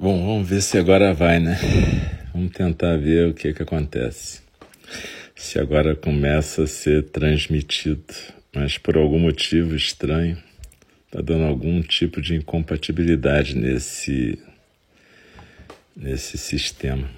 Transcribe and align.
Bom, 0.00 0.24
vamos 0.24 0.48
ver 0.48 0.62
se 0.62 0.78
agora 0.78 1.12
vai, 1.12 1.40
né? 1.40 1.58
Vamos 2.32 2.52
tentar 2.52 2.96
ver 2.98 3.30
o 3.30 3.34
que 3.34 3.52
que 3.52 3.64
acontece. 3.64 4.40
Se 5.34 5.58
agora 5.58 5.96
começa 5.96 6.62
a 6.62 6.66
ser 6.68 7.10
transmitido, 7.10 8.14
mas 8.54 8.78
por 8.78 8.96
algum 8.96 9.18
motivo 9.18 9.74
estranho, 9.74 10.38
tá 11.10 11.20
dando 11.20 11.46
algum 11.46 11.82
tipo 11.82 12.22
de 12.22 12.36
incompatibilidade 12.36 13.56
nesse 13.56 14.38
nesse 15.96 16.38
sistema. 16.38 17.10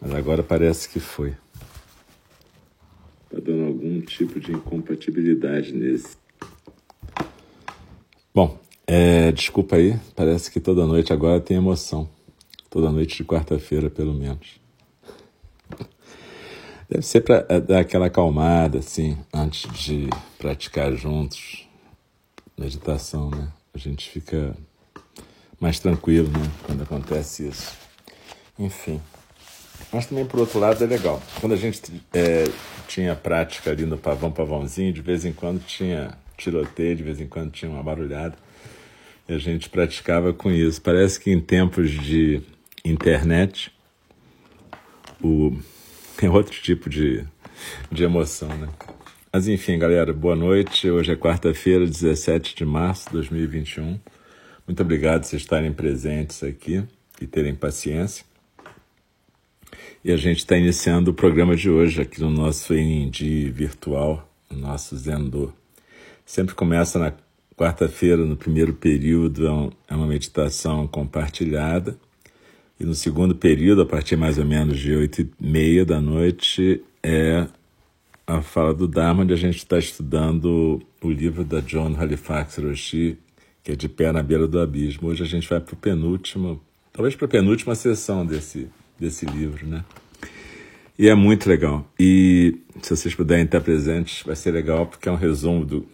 Mas 0.00 0.14
agora 0.14 0.44
parece 0.44 0.88
que 0.88 1.00
foi. 1.00 1.32
Tá 3.28 3.40
dando 3.42 3.64
algum 3.64 4.00
tipo 4.02 4.38
de 4.38 4.52
incompatibilidade 4.52 5.72
nesse. 5.72 6.16
Bom, 8.32 8.67
é, 8.90 9.30
desculpa 9.32 9.76
aí, 9.76 10.00
parece 10.16 10.50
que 10.50 10.58
toda 10.58 10.86
noite 10.86 11.12
agora 11.12 11.38
tem 11.38 11.58
emoção. 11.58 12.08
Toda 12.70 12.90
noite 12.90 13.18
de 13.18 13.24
quarta-feira, 13.24 13.90
pelo 13.90 14.14
menos. 14.14 14.58
Deve 16.88 17.02
ser 17.04 17.20
para 17.20 17.44
é, 17.50 17.60
dar 17.60 17.80
aquela 17.80 18.06
acalmada, 18.06 18.78
assim, 18.78 19.18
antes 19.32 19.70
de 19.78 20.08
praticar 20.38 20.90
juntos 20.94 21.68
meditação, 22.56 23.30
né? 23.30 23.48
A 23.74 23.78
gente 23.78 24.08
fica 24.08 24.56
mais 25.60 25.78
tranquilo, 25.78 26.28
né? 26.28 26.50
Quando 26.64 26.82
acontece 26.82 27.46
isso. 27.46 27.76
Enfim. 28.58 29.02
Mas 29.92 30.06
também, 30.06 30.24
por 30.24 30.40
outro 30.40 30.58
lado, 30.58 30.82
é 30.82 30.86
legal. 30.86 31.22
Quando 31.40 31.52
a 31.52 31.56
gente 31.56 31.82
é, 32.14 32.44
tinha 32.88 33.14
prática 33.14 33.70
ali 33.70 33.84
no 33.84 33.98
pavão, 33.98 34.32
pavãozinho, 34.32 34.94
de 34.94 35.02
vez 35.02 35.26
em 35.26 35.32
quando 35.32 35.62
tinha 35.64 36.16
tiroteio, 36.38 36.96
de 36.96 37.02
vez 37.02 37.20
em 37.20 37.26
quando 37.26 37.50
tinha 37.50 37.70
uma 37.70 37.82
barulhada 37.82 38.47
a 39.28 39.38
gente 39.38 39.68
praticava 39.68 40.32
com 40.32 40.50
isso. 40.50 40.80
Parece 40.80 41.20
que 41.20 41.30
em 41.30 41.40
tempos 41.40 41.90
de 41.90 42.40
internet 42.84 43.70
o, 45.22 45.56
é 46.22 46.30
outro 46.30 46.58
tipo 46.60 46.88
de, 46.88 47.24
de 47.92 48.04
emoção, 48.04 48.48
né? 48.56 48.68
Mas 49.30 49.46
enfim, 49.46 49.78
galera, 49.78 50.12
boa 50.12 50.34
noite. 50.34 50.90
Hoje 50.90 51.12
é 51.12 51.16
quarta-feira, 51.16 51.84
17 51.84 52.56
de 52.56 52.64
março 52.64 53.06
de 53.06 53.12
2021. 53.12 54.00
Muito 54.66 54.82
obrigado 54.82 55.20
por 55.20 55.28
vocês 55.28 55.42
estarem 55.42 55.72
presentes 55.72 56.42
aqui 56.42 56.82
e 57.20 57.26
terem 57.26 57.54
paciência. 57.54 58.24
E 60.02 60.10
a 60.10 60.16
gente 60.16 60.38
está 60.38 60.56
iniciando 60.56 61.10
o 61.10 61.14
programa 61.14 61.54
de 61.54 61.68
hoje 61.68 62.00
aqui 62.00 62.20
no 62.20 62.30
nosso 62.30 62.72
ND 62.72 63.50
virtual, 63.50 64.26
no 64.50 64.58
nosso 64.58 64.96
Zendô. 64.96 65.52
Sempre 66.24 66.54
começa 66.54 66.98
na 66.98 67.12
Quarta-feira, 67.58 68.24
no 68.24 68.36
primeiro 68.36 68.72
período, 68.72 69.48
é, 69.48 69.92
é 69.92 69.96
uma 69.96 70.06
meditação 70.06 70.86
compartilhada. 70.86 71.98
E 72.78 72.84
no 72.84 72.94
segundo 72.94 73.34
período, 73.34 73.82
a 73.82 73.84
partir 73.84 74.14
mais 74.14 74.38
ou 74.38 74.44
menos 74.44 74.78
de 74.78 74.94
oito 74.94 75.22
e 75.22 75.30
meia 75.40 75.84
da 75.84 76.00
noite, 76.00 76.80
é 77.02 77.48
a 78.24 78.40
fala 78.40 78.72
do 78.72 78.86
Dharma, 78.86 79.24
onde 79.24 79.32
a 79.32 79.36
gente 79.36 79.56
está 79.56 79.76
estudando 79.76 80.80
o 81.02 81.10
livro 81.10 81.42
da 81.42 81.58
John 81.58 81.96
Halifax 81.98 82.58
Roshi, 82.58 83.18
que 83.64 83.72
é 83.72 83.74
De 83.74 83.88
Pé 83.88 84.12
na 84.12 84.22
Beira 84.22 84.46
do 84.46 84.60
Abismo. 84.60 85.08
Hoje 85.08 85.24
a 85.24 85.26
gente 85.26 85.48
vai 85.48 85.58
para 85.58 85.74
o 85.74 85.76
penúltimo, 85.76 86.60
talvez 86.92 87.16
para 87.16 87.26
a 87.26 87.28
penúltima 87.28 87.74
sessão 87.74 88.24
desse, 88.24 88.68
desse 88.96 89.26
livro, 89.26 89.66
né? 89.66 89.84
E 90.96 91.08
é 91.08 91.14
muito 91.14 91.48
legal. 91.48 91.88
E 91.98 92.56
se 92.82 92.94
vocês 92.94 93.14
puderem 93.16 93.44
estar 93.44 93.60
presentes, 93.60 94.22
vai 94.24 94.36
ser 94.36 94.52
legal, 94.52 94.86
porque 94.86 95.08
é 95.08 95.12
um 95.12 95.16
resumo 95.16 95.64
do, 95.64 95.86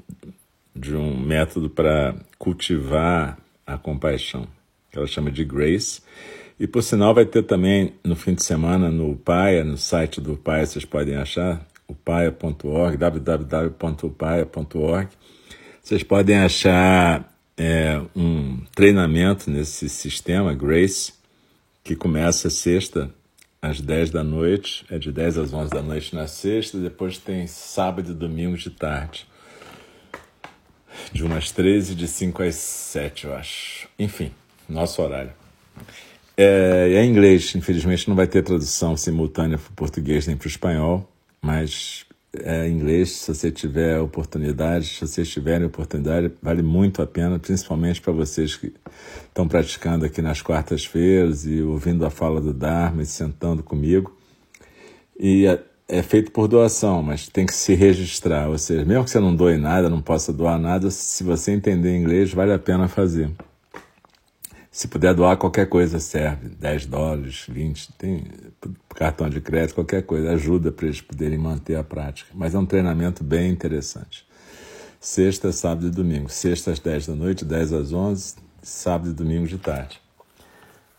de 0.74 0.96
um 0.96 1.16
método 1.16 1.70
para 1.70 2.16
cultivar 2.38 3.38
a 3.66 3.78
compaixão, 3.78 4.48
que 4.90 4.98
ela 4.98 5.06
chama 5.06 5.30
de 5.30 5.44
Grace. 5.44 6.02
E 6.58 6.66
por 6.66 6.82
sinal 6.82 7.14
vai 7.14 7.24
ter 7.24 7.44
também 7.44 7.94
no 8.02 8.16
fim 8.16 8.34
de 8.34 8.42
semana 8.44 8.90
no 8.90 9.14
Paia, 9.16 9.62
no 9.64 9.76
site 9.78 10.20
do 10.20 10.36
Paia 10.36 10.66
vocês 10.66 10.84
podem 10.84 11.16
achar, 11.16 11.64
o 11.86 11.94
paia.org, 11.94 12.96
www.paia.org. 12.96 13.68
Vocês 15.82 16.02
podem 16.02 16.38
achar 16.38 17.32
é, 17.56 18.00
um 18.16 18.58
treinamento 18.74 19.50
nesse 19.50 19.88
sistema 19.88 20.54
Grace, 20.54 21.12
que 21.82 21.94
começa 21.94 22.48
sexta 22.50 23.10
às 23.60 23.80
10 23.80 24.10
da 24.10 24.24
noite, 24.24 24.84
é 24.90 24.98
de 24.98 25.12
10 25.12 25.38
às 25.38 25.52
11 25.52 25.70
da 25.70 25.82
noite 25.82 26.14
na 26.14 26.26
sexta, 26.26 26.78
depois 26.78 27.18
tem 27.18 27.46
sábado 27.46 28.10
e 28.12 28.14
domingo 28.14 28.56
de 28.56 28.70
tarde 28.70 29.26
de 31.12 31.24
umas 31.24 31.50
13, 31.50 31.94
de 31.94 32.08
5 32.08 32.42
às 32.42 32.54
7, 32.54 33.26
eu 33.26 33.34
acho. 33.34 33.88
Enfim, 33.98 34.32
nosso 34.68 35.02
horário. 35.02 35.32
É, 36.36 36.90
é 36.94 37.04
em 37.04 37.10
inglês, 37.10 37.54
infelizmente 37.54 38.08
não 38.08 38.16
vai 38.16 38.26
ter 38.26 38.42
tradução 38.42 38.96
simultânea 38.96 39.56
para 39.56 39.70
o 39.70 39.74
português 39.74 40.26
nem 40.26 40.36
para 40.36 40.46
o 40.46 40.48
espanhol, 40.48 41.08
mas 41.40 42.06
é 42.42 42.66
em 42.66 42.72
inglês, 42.72 43.12
se 43.12 43.32
você 43.32 43.50
tiver 43.50 44.00
oportunidade, 44.00 44.86
se 44.86 45.00
vocês 45.06 45.28
tiverem 45.28 45.66
oportunidade, 45.66 46.32
vale 46.42 46.62
muito 46.62 47.00
a 47.00 47.06
pena, 47.06 47.38
principalmente 47.38 48.00
para 48.00 48.12
vocês 48.12 48.56
que 48.56 48.72
estão 49.28 49.46
praticando 49.46 50.04
aqui 50.04 50.20
nas 50.20 50.42
quartas-feiras 50.42 51.46
e 51.46 51.62
ouvindo 51.62 52.04
a 52.04 52.10
fala 52.10 52.40
do 52.40 52.52
Dharma 52.52 53.02
e 53.02 53.06
sentando 53.06 53.62
comigo. 53.62 54.16
E 55.18 55.46
é 55.88 56.02
feito 56.02 56.30
por 56.30 56.48
doação, 56.48 57.02
mas 57.02 57.28
tem 57.28 57.46
que 57.46 57.54
se 57.54 57.74
registrar. 57.74 58.48
Ou 58.48 58.58
seja, 58.58 58.84
mesmo 58.84 59.04
que 59.04 59.10
você 59.10 59.20
não 59.20 59.34
doe 59.34 59.58
nada, 59.58 59.88
não 59.90 60.00
possa 60.00 60.32
doar 60.32 60.58
nada, 60.58 60.90
se 60.90 61.22
você 61.22 61.52
entender 61.52 61.96
inglês, 61.96 62.32
vale 62.32 62.52
a 62.52 62.58
pena 62.58 62.88
fazer. 62.88 63.30
Se 64.70 64.88
puder 64.88 65.14
doar 65.14 65.36
qualquer 65.36 65.68
coisa 65.68 66.00
serve, 66.00 66.48
10 66.48 66.86
dólares, 66.86 67.46
20, 67.48 67.92
tem 67.92 68.24
cartão 68.96 69.28
de 69.28 69.40
crédito, 69.40 69.76
qualquer 69.76 70.02
coisa, 70.02 70.32
ajuda 70.32 70.72
para 70.72 70.86
eles 70.86 71.00
poderem 71.00 71.38
manter 71.38 71.76
a 71.76 71.84
prática. 71.84 72.30
Mas 72.34 72.56
é 72.56 72.58
um 72.58 72.66
treinamento 72.66 73.22
bem 73.22 73.52
interessante. 73.52 74.26
Sexta, 74.98 75.52
sábado 75.52 75.86
e 75.86 75.90
domingo. 75.90 76.28
Sexta 76.28 76.72
às 76.72 76.80
10 76.80 77.06
da 77.06 77.14
noite, 77.14 77.44
10 77.44 77.72
às 77.72 77.92
11, 77.92 78.34
sábado 78.62 79.10
e 79.10 79.12
domingo 79.12 79.46
de 79.46 79.58
tarde. 79.58 80.03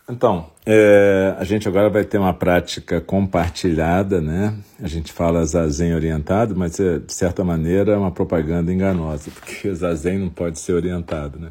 Então, 0.08 0.48
é, 0.64 1.34
a 1.36 1.42
gente 1.42 1.66
agora 1.66 1.90
vai 1.90 2.04
ter 2.04 2.16
uma 2.16 2.32
prática 2.32 3.00
compartilhada, 3.00 4.20
né? 4.20 4.56
A 4.80 4.86
gente 4.86 5.12
fala 5.12 5.44
zazen 5.44 5.94
orientado, 5.96 6.54
mas 6.54 6.78
é, 6.78 7.00
de 7.00 7.12
certa 7.12 7.42
maneira 7.42 7.92
é 7.92 7.96
uma 7.96 8.12
propaganda 8.12 8.72
enganosa, 8.72 9.32
porque 9.34 9.74
zazen 9.74 10.18
não 10.20 10.28
pode 10.28 10.60
ser 10.60 10.74
orientado, 10.74 11.40
né? 11.40 11.50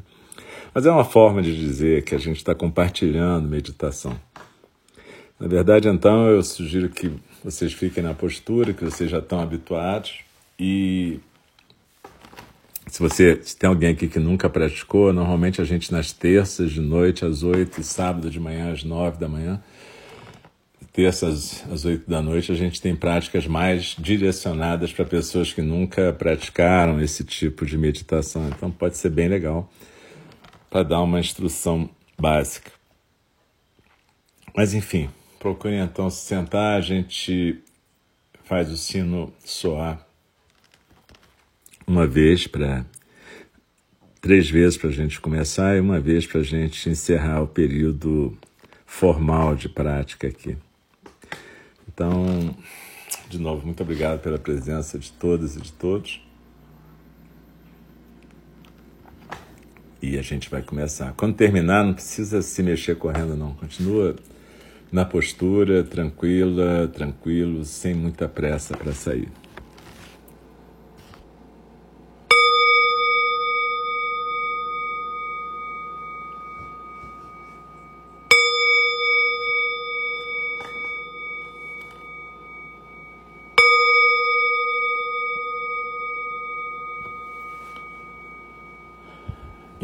Mas 0.74 0.86
é 0.86 0.92
uma 0.92 1.04
forma 1.04 1.42
de 1.42 1.54
dizer 1.56 2.04
que 2.04 2.16
a 2.16 2.18
gente 2.18 2.38
está 2.38 2.56
compartilhando 2.56 3.48
meditação. 3.48 4.18
Na 5.38 5.48
verdade, 5.48 5.90
então, 5.90 6.28
eu 6.28 6.42
sugiro 6.42 6.88
que 6.90 7.12
vocês 7.44 7.74
fiquem 7.74 8.02
na 8.02 8.14
postura, 8.14 8.74
que 8.74 8.86
vocês 8.86 9.10
já 9.10 9.20
estão 9.20 9.42
habituados 9.42 10.20
e 10.58 11.20
se 12.96 13.02
você 13.02 13.42
se 13.44 13.58
tem 13.58 13.68
alguém 13.68 13.90
aqui 13.90 14.08
que 14.08 14.20
nunca 14.20 14.50
praticou, 14.50 15.12
normalmente 15.12 15.60
a 15.60 15.66
gente 15.66 15.92
nas 15.92 16.14
terças 16.14 16.72
de 16.72 16.80
noite 16.80 17.26
às 17.26 17.44
oito 17.44 17.82
e 17.82 17.84
sábado 17.84 18.30
de 18.30 18.40
manhã 18.40 18.72
às 18.72 18.86
nove 18.86 19.18
da 19.18 19.28
manhã, 19.28 19.62
terças 20.94 21.66
às 21.70 21.84
oito 21.84 22.10
da 22.10 22.22
noite, 22.22 22.54
a 22.54 22.56
gente 22.56 22.82
tem 22.82 22.96
práticas 22.96 23.46
mais 23.48 23.98
direcionadas 24.00 24.94
para 24.94 25.04
pessoas 25.04 25.52
que 25.52 25.62
nunca 25.62 26.14
praticaram 26.14 27.02
esse 27.02 27.26
tipo 27.26 27.66
de 27.66 27.78
meditação. 27.78 28.48
Então 28.48 28.72
pode 28.72 28.96
ser 28.96 29.10
bem 29.10 29.28
legal 29.28 29.70
para 30.70 30.84
dar 30.84 31.02
uma 31.02 31.20
instrução 31.20 31.90
básica. 32.18 32.72
Mas 34.56 34.74
enfim, 34.74 35.10
procure 35.38 35.76
então 35.76 36.10
se 36.10 36.26
sentar, 36.26 36.78
a 36.78 36.82
gente 36.82 37.62
faz 38.46 38.72
o 38.72 38.78
sino 38.78 39.34
soar 39.44 40.05
uma 41.88 42.08
vez 42.08 42.48
para 42.48 42.86
três 44.20 44.50
vezes 44.50 44.78
para 44.78 44.90
a 44.90 44.94
gente 44.94 45.22
começar 45.22 45.76
e 45.78 45.80
uma 45.80 46.00
vez 46.00 46.26
para 46.26 46.42
a 46.42 46.44
gente 46.44 46.90
encerrar 46.90 47.44
o 47.44 47.48
período 47.48 48.36
formal 48.86 49.56
de 49.56 49.70
prática 49.70 50.28
aqui. 50.28 50.58
Então, 51.88 52.56
de 53.30 53.38
novo, 53.38 53.66
muito 53.66 53.84
obrigado 53.84 54.22
pela 54.22 54.40
presença 54.40 54.98
de 54.98 55.12
todas 55.12 55.56
e 55.56 55.62
de 55.62 55.72
todos. 55.72 56.22
E 60.02 60.18
a 60.18 60.22
gente 60.22 60.50
vai 60.50 60.62
começar. 60.62 61.14
Quando 61.14 61.36
terminar, 61.36 61.84
não 61.84 61.94
precisa 61.94 62.42
se 62.42 62.62
mexer 62.62 62.96
correndo, 62.96 63.36
não. 63.36 63.54
Continua 63.54 64.16
na 64.92 65.06
postura, 65.06 65.84
tranquila, 65.84 66.88
tranquilo, 66.88 67.66
sem 67.66 67.94
muita 67.94 68.28
pressa 68.28 68.76
para 68.76 68.94
sair. 68.94 69.30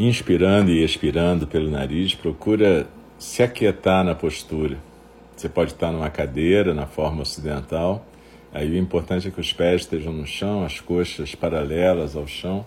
Inspirando 0.08 0.70
e 0.70 0.82
expirando 0.82 1.46
pelo 1.46 1.70
nariz, 1.70 2.14
procura 2.14 2.86
se 3.18 3.42
aquietar 3.42 4.02
na 4.04 4.14
postura. 4.14 4.76
Você 5.36 5.48
pode 5.48 5.72
estar 5.72 5.92
numa 5.92 6.10
cadeira, 6.10 6.74
na 6.74 6.86
forma 6.86 7.22
ocidental. 7.22 8.04
Aí 8.52 8.70
o 8.70 8.76
importante 8.76 9.28
é 9.28 9.30
que 9.30 9.40
os 9.40 9.52
pés 9.52 9.82
estejam 9.82 10.12
no 10.12 10.26
chão, 10.26 10.64
as 10.64 10.80
coxas 10.80 11.34
paralelas 11.34 12.16
ao 12.16 12.26
chão. 12.26 12.64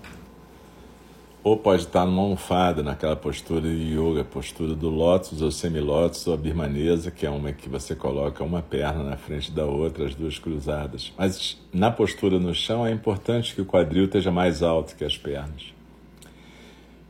Ou 1.44 1.58
pode 1.58 1.84
estar 1.84 2.06
numa 2.06 2.24
almofada, 2.24 2.82
naquela 2.82 3.16
postura 3.16 3.62
de 3.62 3.94
yoga, 3.94 4.24
postura 4.24 4.74
do 4.74 4.90
lótus 4.90 5.44
ou 5.44 5.52
semilótus 5.52 6.26
ou 6.26 6.34
a 6.34 6.38
birmanesa, 6.38 7.12
que 7.12 7.26
é 7.26 7.30
uma 7.30 7.52
que 7.52 7.70
você 7.70 7.94
coloca 7.94 8.44
uma 8.44 8.64
perna 8.64 9.04
na 9.04 9.16
frente 9.16 9.52
da 9.52 9.66
outra, 9.66 10.06
as 10.06 10.16
duas 10.16 10.40
cruzadas. 10.40 11.14
Mas 11.16 11.62
na 11.72 11.92
postura 11.92 12.40
no 12.40 12.54
chão 12.56 12.88
é 12.88 12.92
importante 12.92 13.54
que 13.54 13.62
o 13.62 13.66
quadril 13.66 14.06
esteja 14.06 14.32
mais 14.32 14.64
alto 14.64 14.96
que 14.96 15.04
as 15.04 15.18
pernas. 15.18 15.75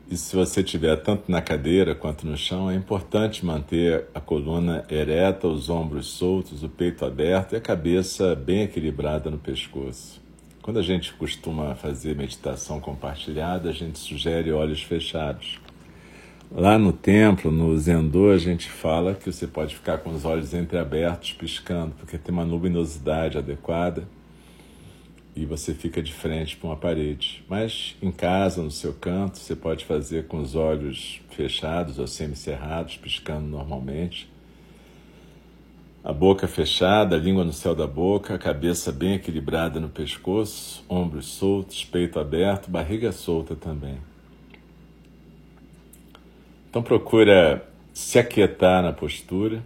E 0.08 0.16
se 0.16 0.36
você 0.36 0.62
estiver 0.62 0.96
tanto 0.98 1.32
na 1.32 1.42
cadeira 1.42 1.96
quanto 1.96 2.28
no 2.28 2.38
chão, 2.38 2.70
é 2.70 2.76
importante 2.76 3.44
manter 3.44 4.06
a 4.14 4.20
coluna 4.20 4.86
ereta, 4.88 5.48
os 5.48 5.68
ombros 5.68 6.06
soltos, 6.06 6.62
o 6.62 6.70
peito 6.70 7.04
aberto 7.04 7.54
e 7.54 7.56
a 7.56 7.62
cabeça 7.62 8.36
bem 8.36 8.62
equilibrada 8.62 9.32
no 9.32 9.40
pescoço. 9.40 10.22
Quando 10.62 10.78
a 10.78 10.84
gente 10.84 11.12
costuma 11.14 11.74
fazer 11.74 12.16
meditação 12.16 12.80
compartilhada, 12.80 13.70
a 13.70 13.74
gente 13.74 13.98
sugere 13.98 14.52
olhos 14.52 14.84
fechados. 14.84 15.60
Lá 16.52 16.78
no 16.78 16.94
templo, 16.94 17.52
no 17.52 17.76
Zendô, 17.76 18.30
a 18.30 18.38
gente 18.38 18.70
fala 18.70 19.16
que 19.16 19.32
você 19.32 19.48
pode 19.48 19.76
ficar 19.76 19.98
com 19.98 20.12
os 20.12 20.24
olhos 20.24 20.54
entreabertos, 20.54 21.34
piscando, 21.34 21.96
porque 21.98 22.20
tem 22.20 22.32
uma 22.32 22.44
luminosidade 22.44 23.40
adequada 23.40 24.08
e 25.36 25.46
você 25.46 25.74
fica 25.74 26.02
de 26.02 26.14
frente 26.14 26.56
para 26.56 26.70
uma 26.70 26.78
parede. 26.78 27.44
Mas 27.50 27.96
em 28.02 28.12
casa, 28.12 28.62
no 28.62 28.72
seu 28.72 28.94
canto, 28.94 29.38
você 29.38 29.56
pode 29.56 29.84
fazer 29.84 30.28
com 30.28 30.40
os 30.40 30.56
olhos 30.56 31.22
fechados 31.30 32.00
ou 32.00 32.08
semicerrados, 32.08 32.96
piscando 32.96 33.46
normalmente. 33.46 34.32
A 36.02 36.14
boca 36.14 36.48
fechada, 36.48 37.16
a 37.16 37.20
língua 37.20 37.44
no 37.44 37.52
céu 37.52 37.76
da 37.76 37.88
boca, 37.88 38.36
a 38.36 38.40
cabeça 38.40 38.92
bem 38.92 39.16
equilibrada 39.16 39.80
no 39.80 39.90
pescoço, 39.90 40.86
ombros 40.88 41.26
soltos, 41.26 41.84
peito 41.84 42.20
aberto, 42.20 42.70
barriga 42.70 43.12
solta 43.12 43.56
também. 43.56 43.98
Então 46.70 46.82
procura 46.82 47.68
se 47.94 48.20
aquietar 48.20 48.84
na 48.84 48.94
postura 48.94 49.64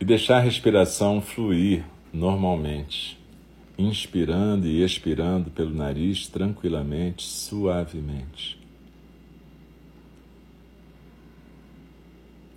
e 0.00 0.04
deixar 0.04 0.38
a 0.38 0.40
respiração 0.40 1.20
fluir 1.20 1.84
normalmente 2.12 3.22
inspirando 3.76 4.66
e 4.66 4.84
expirando 4.84 5.50
pelo 5.50 5.74
nariz 5.74 6.28
tranquilamente, 6.28 7.24
suavemente. 7.24 8.58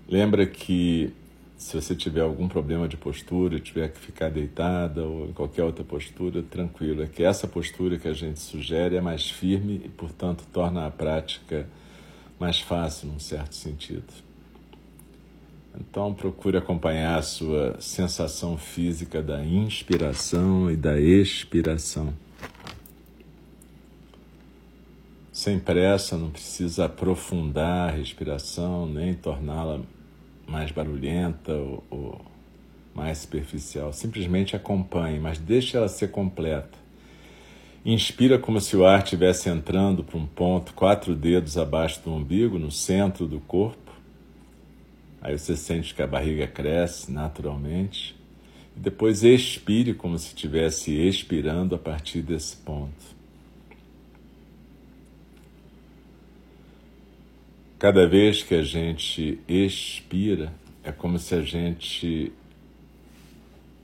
Lembra 0.07 0.45
que 0.45 1.13
se 1.57 1.75
você 1.75 1.95
tiver 1.95 2.21
algum 2.21 2.47
problema 2.47 2.87
de 2.87 2.95
postura, 2.95 3.59
tiver 3.59 3.91
que 3.91 3.99
ficar 3.99 4.29
deitada 4.29 5.03
ou 5.03 5.27
em 5.27 5.33
qualquer 5.33 5.63
outra 5.63 5.83
postura, 5.83 6.43
tranquilo. 6.43 7.01
É 7.01 7.07
que 7.07 7.23
essa 7.23 7.47
postura 7.47 7.97
que 7.97 8.07
a 8.07 8.13
gente 8.13 8.39
sugere 8.39 8.95
é 8.95 9.01
mais 9.01 9.29
firme 9.29 9.81
e, 9.83 9.89
portanto, 9.89 10.45
torna 10.53 10.85
a 10.85 10.91
prática 10.91 11.67
mais 12.39 12.59
fácil 12.59 13.07
num 13.07 13.19
certo 13.19 13.55
sentido. 13.55 14.26
Então 15.79 16.13
procure 16.13 16.57
acompanhar 16.57 17.19
a 17.19 17.21
sua 17.21 17.75
sensação 17.79 18.57
física 18.57 19.21
da 19.21 19.43
inspiração 19.43 20.71
e 20.71 20.75
da 20.75 20.99
expiração. 20.99 22.13
Sem 25.31 25.59
pressa, 25.59 26.17
não 26.17 26.31
precisa 26.31 26.85
aprofundar 26.85 27.89
a 27.89 27.91
respiração, 27.91 28.87
nem 28.87 29.13
torná-la 29.13 29.81
mais 30.47 30.71
barulhenta 30.71 31.53
ou, 31.53 31.83
ou 31.91 32.21
mais 32.95 33.19
superficial. 33.19 33.93
Simplesmente 33.93 34.55
acompanhe, 34.55 35.19
mas 35.19 35.37
deixe 35.37 35.77
ela 35.77 35.87
ser 35.87 36.07
completa. 36.09 36.75
Inspira 37.85 38.39
como 38.39 38.59
se 38.59 38.75
o 38.75 38.83
ar 38.83 39.03
estivesse 39.03 39.47
entrando 39.47 40.03
para 40.03 40.17
um 40.17 40.25
ponto 40.25 40.73
quatro 40.73 41.15
dedos 41.15 41.55
abaixo 41.55 42.01
do 42.03 42.11
umbigo, 42.11 42.57
no 42.57 42.71
centro 42.71 43.27
do 43.27 43.39
corpo 43.39 43.86
Aí 45.27 45.37
você 45.37 45.57
sente 45.57 45.93
que 45.93 46.01
a 46.01 46.07
barriga 46.07 46.47
cresce 46.47 47.11
naturalmente. 47.11 48.15
E 48.77 48.79
depois 48.79 49.25
expire 49.25 49.93
como 49.93 50.17
se 50.17 50.27
estivesse 50.27 50.93
expirando 50.93 51.75
a 51.75 51.77
partir 51.77 52.21
desse 52.21 52.55
ponto. 52.55 53.17
Cada 57.77 58.07
vez 58.07 58.41
que 58.41 58.55
a 58.55 58.63
gente 58.63 59.37
expira, 59.49 60.53
é 60.81 60.93
como 60.93 61.19
se 61.19 61.35
a 61.35 61.41
gente 61.41 62.31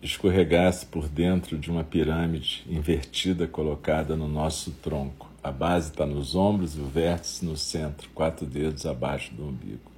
escorregasse 0.02 0.86
por 0.86 1.10
dentro 1.10 1.58
de 1.58 1.70
uma 1.70 1.84
pirâmide 1.84 2.64
invertida 2.70 3.48
colocada 3.48 4.16
no 4.16 4.30
nosso 4.30 4.72
tronco. 4.82 5.30
A 5.44 5.52
base 5.52 5.90
está 5.90 6.06
nos 6.06 6.36
ombros 6.36 6.78
e 6.78 6.80
o 6.80 6.86
vértice 6.86 7.44
no 7.44 7.58
centro, 7.58 8.10
quatro 8.16 8.46
dedos 8.46 8.86
abaixo 8.86 9.34
do 9.34 9.44
umbigo. 9.50 9.93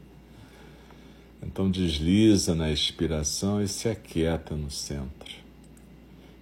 Então 1.41 1.69
desliza 1.69 2.53
na 2.53 2.71
expiração 2.71 3.61
e 3.61 3.67
se 3.67 3.87
aquieta 3.87 4.55
no 4.55 4.69
centro. 4.69 5.35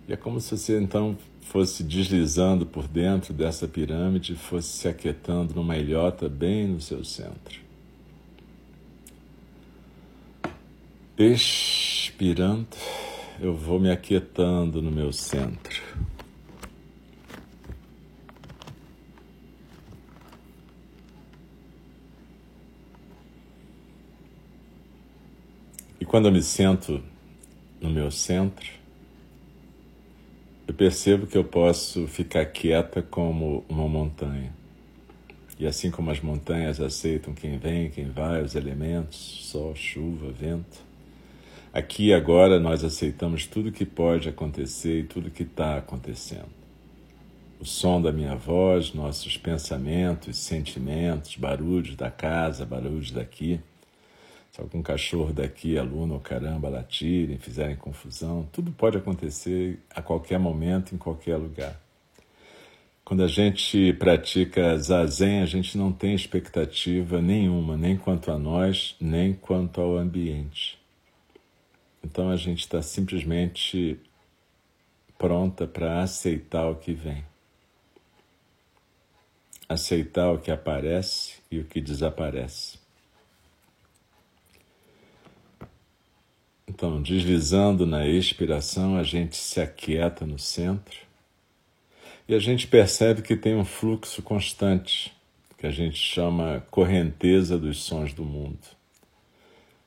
E 0.08 0.14
é 0.14 0.18
como 0.18 0.40
se 0.40 0.58
você 0.58 0.80
então 0.80 1.18
fosse 1.42 1.84
deslizando 1.84 2.66
por 2.66 2.88
dentro 2.88 3.34
dessa 3.34 3.68
pirâmide 3.68 4.36
fosse 4.36 4.70
se 4.70 4.88
aquietando 4.88 5.54
numa 5.54 5.78
ilhota 5.78 6.28
bem 6.28 6.68
no 6.68 6.82
seu 6.82 7.04
centro. 7.04 7.62
Expirando, 11.18 12.68
eu 13.40 13.56
vou 13.56 13.80
me 13.80 13.92
aquietando 13.92 14.82
no 14.82 14.90
meu 14.90 15.14
centro. 15.14 15.82
E 26.00 26.03
quando 26.14 26.28
eu 26.28 26.32
me 26.32 26.44
sento 26.44 27.02
no 27.82 27.90
meu 27.90 28.12
centro, 28.12 28.70
eu 30.68 30.74
percebo 30.76 31.26
que 31.26 31.36
eu 31.36 31.44
posso 31.44 32.06
ficar 32.06 32.46
quieta 32.46 33.02
como 33.02 33.66
uma 33.68 33.88
montanha. 33.88 34.54
E 35.58 35.66
assim 35.66 35.90
como 35.90 36.12
as 36.12 36.22
montanhas 36.22 36.80
aceitam 36.80 37.34
quem 37.34 37.58
vem, 37.58 37.90
quem 37.90 38.12
vai, 38.12 38.44
os 38.44 38.54
elementos, 38.54 39.18
sol, 39.18 39.74
chuva, 39.76 40.32
vento, 40.32 40.86
aqui 41.74 42.10
e 42.10 42.14
agora 42.14 42.60
nós 42.60 42.84
aceitamos 42.84 43.48
tudo 43.48 43.72
que 43.72 43.84
pode 43.84 44.30
acontecer 44.30 45.00
e 45.00 45.08
tudo 45.08 45.32
que 45.32 45.42
está 45.42 45.78
acontecendo. 45.78 46.54
O 47.60 47.66
som 47.66 48.00
da 48.00 48.12
minha 48.12 48.36
voz, 48.36 48.94
nossos 48.94 49.36
pensamentos, 49.36 50.38
sentimentos, 50.38 51.38
barulhos 51.38 51.96
da 51.96 52.12
casa, 52.12 52.68
barulhos 52.68 53.10
daqui 53.10 53.60
se 54.54 54.62
algum 54.62 54.84
cachorro 54.84 55.34
daqui, 55.34 55.80
aluno 55.80 56.14
ou 56.14 56.20
caramba, 56.20 56.70
latirem, 56.70 57.40
fizerem 57.40 57.76
confusão, 57.76 58.48
tudo 58.52 58.72
pode 58.72 58.96
acontecer 58.96 59.80
a 59.90 60.00
qualquer 60.00 60.38
momento, 60.38 60.94
em 60.94 60.98
qualquer 60.98 61.38
lugar. 61.38 61.82
Quando 63.04 63.24
a 63.24 63.28
gente 63.28 63.92
pratica 63.94 64.78
zazen, 64.78 65.42
a 65.42 65.48
gente 65.48 65.76
não 65.76 65.92
tem 65.92 66.14
expectativa 66.14 67.20
nenhuma, 67.20 67.76
nem 67.76 67.98
quanto 67.98 68.30
a 68.30 68.38
nós, 68.38 68.96
nem 69.02 69.34
quanto 69.34 69.82
ao 69.82 69.98
ambiente. 69.98 70.80
Então 72.04 72.30
a 72.30 72.36
gente 72.36 72.60
está 72.60 72.80
simplesmente 72.80 74.00
pronta 75.18 75.66
para 75.66 76.04
aceitar 76.04 76.70
o 76.70 76.76
que 76.76 76.94
vem. 76.94 77.26
Aceitar 79.68 80.32
o 80.32 80.38
que 80.38 80.52
aparece 80.52 81.38
e 81.50 81.58
o 81.58 81.66
que 81.66 81.82
desaparece. 81.82 82.73
Então, 86.76 87.00
deslizando 87.04 87.86
na 87.86 88.08
expiração, 88.08 88.98
a 88.98 89.04
gente 89.04 89.36
se 89.36 89.62
aquieta 89.62 90.26
no 90.26 90.40
centro 90.40 90.98
e 92.28 92.34
a 92.34 92.40
gente 92.40 92.66
percebe 92.66 93.22
que 93.22 93.36
tem 93.36 93.56
um 93.56 93.64
fluxo 93.64 94.24
constante, 94.24 95.14
que 95.56 95.68
a 95.68 95.72
gente 95.72 95.96
chama 95.96 96.66
correnteza 96.72 97.60
dos 97.60 97.84
sons 97.84 98.12
do 98.12 98.26
mundo. 98.26 98.58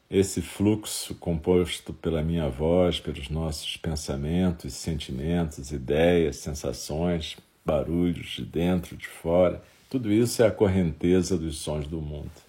Esse 0.09 0.41
fluxo, 0.41 1.17
composto 1.17 1.93
pela 1.93 2.23
minha 2.23 2.49
voz, 2.49 3.01
pelos 3.01 3.29
nossos 3.29 3.77
pensamentos, 3.77 4.73
sentimentos, 4.73 5.73
ideias, 5.73 6.37
sensações, 6.37 7.37
barulhos 7.65 8.29
de 8.29 8.45
dentro, 8.45 8.97
de 8.97 9.09
fora, 9.09 9.61
tudo 9.91 10.13
isso 10.13 10.41
é 10.41 10.47
a 10.47 10.53
correnteza 10.53 11.37
dos 11.37 11.59
sons 11.59 11.89
do 11.89 12.01
mundo. 12.01 12.46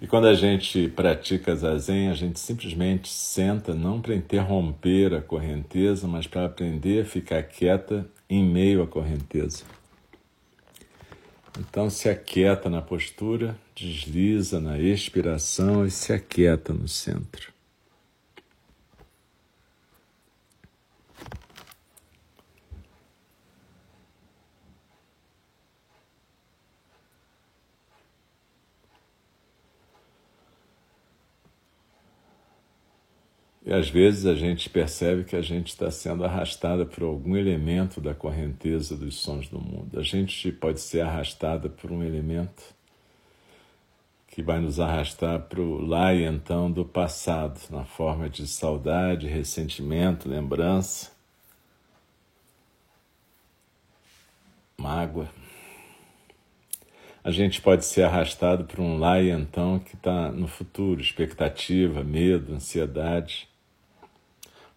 E 0.00 0.06
quando 0.06 0.28
a 0.28 0.34
gente 0.34 0.88
pratica 0.88 1.54
zazen, 1.54 2.08
a 2.08 2.14
gente 2.14 2.40
simplesmente 2.40 3.08
senta 3.08 3.74
não 3.74 4.00
para 4.00 4.14
interromper 4.14 5.12
a 5.12 5.20
correnteza, 5.20 6.08
mas 6.08 6.26
para 6.26 6.46
aprender 6.46 7.02
a 7.02 7.04
ficar 7.04 7.42
quieta 7.42 8.08
em 8.28 8.42
meio 8.42 8.82
à 8.82 8.86
correnteza. 8.86 9.62
Então 11.58 11.90
se 11.90 12.08
aquieta 12.08 12.70
na 12.70 12.80
postura, 12.80 13.54
desliza 13.74 14.58
na 14.58 14.78
expiração 14.78 15.84
e 15.84 15.90
se 15.90 16.12
aquieta 16.14 16.72
no 16.72 16.88
centro. 16.88 17.49
E 33.70 33.72
às 33.72 33.88
vezes 33.88 34.26
a 34.26 34.34
gente 34.34 34.68
percebe 34.68 35.22
que 35.22 35.36
a 35.36 35.40
gente 35.40 35.68
está 35.68 35.92
sendo 35.92 36.24
arrastada 36.24 36.84
por 36.84 37.04
algum 37.04 37.36
elemento 37.36 38.00
da 38.00 38.12
correnteza 38.12 38.96
dos 38.96 39.14
sons 39.14 39.48
do 39.48 39.60
mundo. 39.60 39.96
A 39.96 40.02
gente 40.02 40.50
pode 40.50 40.80
ser 40.80 41.02
arrastada 41.02 41.68
por 41.68 41.92
um 41.92 42.02
elemento 42.02 42.74
que 44.26 44.42
vai 44.42 44.58
nos 44.58 44.80
arrastar 44.80 45.42
para 45.42 45.60
o 45.60 45.80
lá 45.80 46.12
e 46.12 46.24
então 46.24 46.68
do 46.68 46.84
passado, 46.84 47.60
na 47.70 47.84
forma 47.84 48.28
de 48.28 48.44
saudade, 48.44 49.28
ressentimento, 49.28 50.28
lembrança, 50.28 51.12
mágoa. 54.76 55.30
A 57.22 57.30
gente 57.30 57.62
pode 57.62 57.84
ser 57.84 58.02
arrastado 58.02 58.64
para 58.64 58.82
um 58.82 58.98
lá 58.98 59.20
e 59.22 59.30
então 59.30 59.78
que 59.78 59.94
está 59.94 60.32
no 60.32 60.48
futuro, 60.48 61.00
expectativa, 61.00 62.02
medo, 62.02 62.52
ansiedade. 62.52 63.49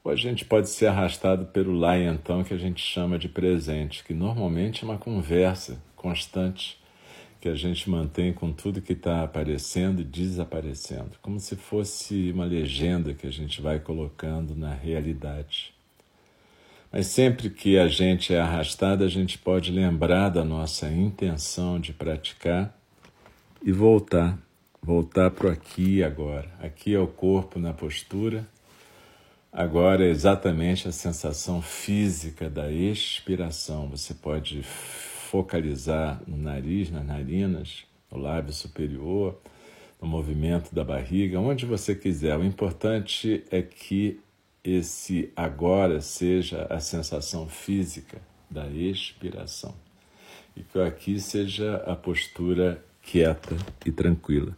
Ou 0.04 0.12
a 0.12 0.16
gente 0.16 0.44
pode 0.44 0.70
ser 0.70 0.88
arrastado 0.88 1.46
pelo 1.46 1.72
lá 1.72 1.98
e 1.98 2.04
então 2.04 2.44
que 2.44 2.54
a 2.54 2.58
gente 2.58 2.82
chama 2.82 3.18
de 3.18 3.30
presente, 3.30 4.04
que 4.04 4.14
normalmente 4.14 4.84
é 4.84 4.88
uma 4.88 4.98
conversa 4.98 5.82
constante 5.96 6.82
que 7.40 7.50
a 7.50 7.56
gente 7.56 7.90
mantém 7.90 8.32
com 8.32 8.54
tudo 8.54 8.82
que 8.82 8.94
está 8.94 9.22
aparecendo 9.22 10.02
e 10.02 10.06
desaparecendo, 10.06 11.12
como 11.22 11.40
se 11.42 11.58
fosse 11.58 12.32
uma 12.32 12.46
legenda 12.46 13.14
que 13.14 13.28
a 13.28 13.32
gente 13.32 13.62
vai 13.62 13.80
colocando 13.80 14.56
na 14.56 14.74
realidade. 14.74 15.74
Mas 16.90 17.08
sempre 17.08 17.50
que 17.50 17.78
a 17.78 17.88
gente 17.90 18.34
é 18.34 18.40
arrastado, 18.40 19.04
a 19.04 19.10
gente 19.10 19.38
pode 19.38 19.72
lembrar 19.72 20.30
da 20.30 20.46
nossa 20.46 20.90
intenção 20.90 21.80
de 21.80 21.92
praticar 21.92 22.78
e 23.62 23.72
voltar, 23.72 24.38
voltar 24.82 25.32
para 25.32 25.48
o 25.48 25.52
aqui 25.52 25.96
e 25.98 26.04
agora. 26.04 26.50
Aqui 26.62 26.94
é 26.94 27.00
o 27.00 27.08
corpo 27.08 27.60
na 27.60 27.74
postura 27.74 28.48
Agora, 29.56 30.04
exatamente 30.04 30.88
a 30.88 30.92
sensação 30.92 31.62
física 31.62 32.50
da 32.50 32.72
expiração. 32.72 33.88
Você 33.88 34.16
pode 34.16 34.64
focalizar 34.64 36.24
no 36.26 36.38
nariz, 36.38 36.90
nas 36.90 37.06
narinas, 37.06 37.84
no 38.12 38.18
lábio 38.18 38.52
superior, 38.52 39.40
no 40.02 40.08
movimento 40.08 40.74
da 40.74 40.84
barriga, 40.84 41.40
onde 41.40 41.68
você 41.68 41.94
quiser. 41.94 42.36
O 42.36 42.44
importante 42.44 43.44
é 43.52 43.62
que 43.62 44.20
esse 44.64 45.32
agora 45.36 46.02
seja 46.02 46.66
a 46.68 46.80
sensação 46.80 47.48
física 47.48 48.20
da 48.50 48.68
expiração 48.68 49.76
e 50.58 50.64
que 50.64 50.80
aqui 50.80 51.20
seja 51.20 51.76
a 51.86 51.96
postura 51.96 52.84
quieta 53.04 53.56
e 53.86 53.92
tranquila. 53.92 54.58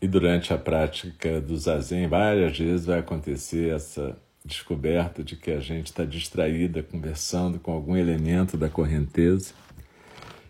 E 0.00 0.08
durante 0.08 0.52
a 0.52 0.58
prática 0.58 1.40
do 1.40 1.56
zazen, 1.56 2.08
várias 2.08 2.58
vezes 2.58 2.86
vai 2.86 3.00
acontecer 3.00 3.74
essa 3.74 4.16
descoberta 4.42 5.22
de 5.22 5.36
que 5.36 5.50
a 5.50 5.60
gente 5.60 5.86
está 5.86 6.04
distraída 6.04 6.82
conversando 6.82 7.58
com 7.58 7.72
algum 7.72 7.96
elemento 7.96 8.56
da 8.56 8.70
correnteza. 8.70 9.52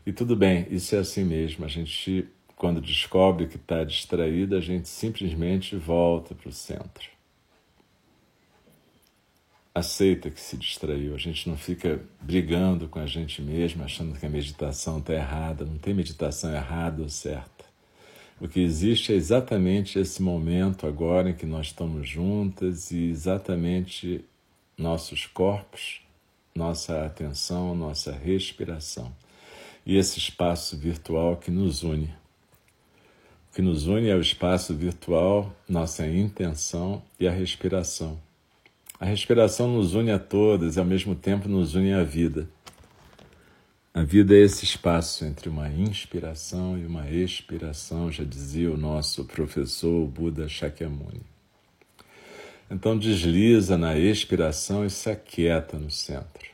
E 0.07 0.13
tudo 0.13 0.37
bem, 0.37 0.67
isso 0.71 0.95
é 0.95 0.99
assim 0.99 1.25
mesmo. 1.25 1.65
A 1.65 1.69
gente, 1.69 2.29
quando 2.55 2.81
descobre 2.81 3.47
que 3.47 3.57
está 3.57 3.83
distraída, 3.83 4.59
a 4.59 4.61
gente 4.61 4.89
simplesmente 4.89 5.75
volta 5.77 6.35
para 6.35 6.49
o 6.49 6.53
centro. 6.53 7.09
Aceita 9.75 10.31
que 10.31 10.41
se 10.41 10.57
distraiu. 10.57 11.15
A 11.15 11.19
gente 11.19 11.49
não 11.49 11.57
fica 11.57 12.01
brigando 12.21 12.89
com 12.89 13.01
a 13.01 13.07
gente 13.07 13.43
mesmo, 13.43 13.83
achando 13.83 14.19
que 14.19 14.27
a 14.27 14.31
meditação 14.31 14.99
está 14.99 15.15
errada. 15.15 15.65
Não 15.65 15.79
tem 15.79 15.93
meditação 15.93 16.55
errada 16.55 17.03
ou 17.03 17.09
certa. 17.09 17.60
O 18.41 18.49
que 18.49 18.61
existe 18.61 19.13
é 19.13 19.17
exatamente 19.17 19.99
esse 19.99 20.23
momento 20.23 20.87
agora 20.87 21.29
em 21.29 21.35
que 21.35 21.45
nós 21.45 21.67
estamos 21.67 22.09
juntas 22.09 22.91
e 22.91 23.11
exatamente 23.11 24.25
nossos 24.79 25.27
corpos, 25.27 26.01
nossa 26.55 27.05
atenção, 27.05 27.75
nossa 27.75 28.11
respiração 28.13 29.13
e 29.85 29.97
esse 29.97 30.19
espaço 30.19 30.75
virtual 30.77 31.37
que 31.37 31.51
nos 31.51 31.83
une. 31.83 32.15
O 33.51 33.55
que 33.55 33.61
nos 33.61 33.87
une 33.87 34.09
é 34.09 34.15
o 34.15 34.21
espaço 34.21 34.75
virtual, 34.75 35.55
nossa 35.69 36.07
intenção 36.07 37.03
e 37.19 37.29
a 37.29 37.31
respiração. 37.31 38.19
A 38.99 39.05
respiração 39.05 39.69
nos 39.69 39.95
une 39.95 40.13
a 40.13 40.19
todas 40.19 40.77
e 40.77 40.79
ao 40.79 40.85
mesmo 40.85 41.15
tempo 41.15 41.49
nos 41.49 41.75
une 41.75 41.93
à 41.93 42.03
vida. 42.03 42.49
A 43.93 44.05
vida 44.05 44.37
é 44.37 44.39
esse 44.39 44.65
espaço 44.65 45.25
entre 45.25 45.49
uma 45.49 45.69
inspiração 45.69 46.79
e 46.79 46.87
uma 46.87 47.11
expiração, 47.11 48.11
já 48.11 48.23
dizia 48.23 48.71
o 48.71 48.77
nosso 48.77 49.25
professor 49.25 50.07
Buda 50.07 50.49
Shakyamuni. 50.49 51.23
Então 52.71 52.97
desliza 52.97 53.77
na 53.77 53.99
expiração 53.99 54.87
e 54.87 54.91
se 54.91 55.11
aquieta 55.11 55.77
no 55.77 55.91
centro. 55.91 56.49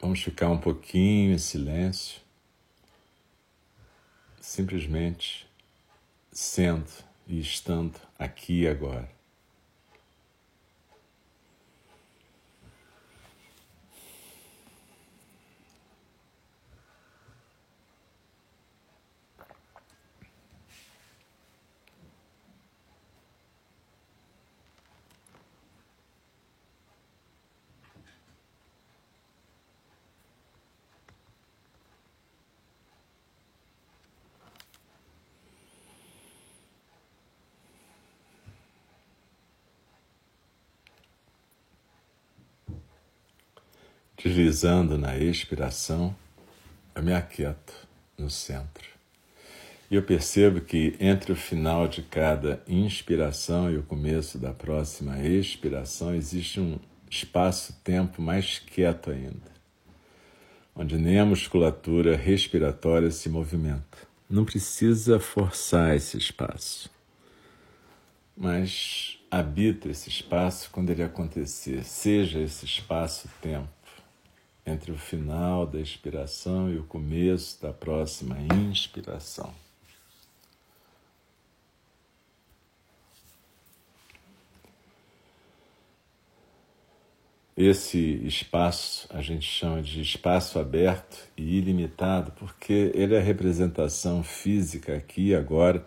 Vamos 0.00 0.22
ficar 0.22 0.48
um 0.48 0.58
pouquinho 0.58 1.34
em 1.34 1.38
silêncio, 1.38 2.22
simplesmente 4.40 5.46
sendo 6.32 6.90
e 7.26 7.38
estando 7.38 8.00
aqui 8.18 8.66
agora. 8.66 9.17
Deslizando 44.20 44.98
na 44.98 45.16
expiração, 45.16 46.12
eu 46.92 47.04
me 47.04 47.14
aquieto 47.14 47.72
no 48.18 48.28
centro. 48.28 48.88
E 49.88 49.94
eu 49.94 50.02
percebo 50.02 50.60
que 50.60 50.96
entre 50.98 51.30
o 51.30 51.36
final 51.36 51.86
de 51.86 52.02
cada 52.02 52.60
inspiração 52.66 53.70
e 53.70 53.76
o 53.76 53.82
começo 53.84 54.36
da 54.36 54.52
próxima 54.52 55.20
expiração 55.20 56.16
existe 56.16 56.58
um 56.58 56.80
espaço-tempo 57.08 58.20
mais 58.20 58.58
quieto 58.58 59.12
ainda, 59.12 59.52
onde 60.74 60.98
nem 60.98 61.20
a 61.20 61.24
musculatura 61.24 62.16
respiratória 62.16 63.12
se 63.12 63.28
movimenta. 63.28 63.98
Não 64.28 64.44
precisa 64.44 65.20
forçar 65.20 65.94
esse 65.94 66.18
espaço, 66.18 66.90
mas 68.36 69.20
habita 69.30 69.88
esse 69.88 70.08
espaço 70.08 70.70
quando 70.72 70.90
ele 70.90 71.04
acontecer, 71.04 71.84
seja 71.84 72.40
esse 72.40 72.64
espaço-tempo 72.64 73.77
entre 74.68 74.92
o 74.92 74.98
final 74.98 75.66
da 75.66 75.80
expiração 75.80 76.70
e 76.70 76.78
o 76.78 76.84
começo 76.84 77.60
da 77.62 77.72
próxima 77.72 78.36
inspiração. 78.54 79.52
Esse 87.56 87.98
espaço 88.24 89.08
a 89.10 89.20
gente 89.20 89.44
chama 89.44 89.82
de 89.82 90.00
espaço 90.00 90.60
aberto 90.60 91.26
e 91.36 91.58
ilimitado, 91.58 92.30
porque 92.36 92.92
ele 92.94 93.16
é 93.16 93.18
a 93.18 93.22
representação 93.22 94.22
física 94.22 94.96
aqui 94.96 95.30
e 95.30 95.34
agora 95.34 95.84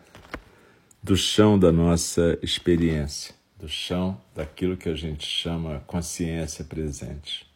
do 1.01 1.15
chão 1.15 1.57
da 1.57 1.71
nossa 1.71 2.37
experiência, 2.41 3.33
do 3.57 3.69
chão 3.69 4.19
daquilo 4.35 4.75
que 4.75 4.89
a 4.89 4.95
gente 4.95 5.25
chama 5.25 5.81
consciência 5.87 6.65
presente. 6.65 7.50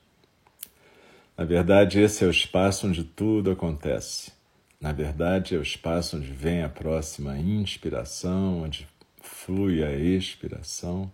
Na 1.37 1.43
verdade, 1.43 1.99
esse 1.99 2.23
é 2.23 2.27
o 2.27 2.31
espaço 2.31 2.87
onde 2.87 3.03
tudo 3.03 3.51
acontece. 3.51 4.31
Na 4.79 4.93
verdade, 4.93 5.53
é 5.53 5.57
o 5.57 5.61
espaço 5.61 6.15
onde 6.15 6.31
vem 6.31 6.63
a 6.63 6.69
próxima 6.69 7.37
inspiração, 7.37 8.63
onde 8.63 8.87
flui 9.19 9.83
a 9.83 9.93
expiração, 9.93 11.11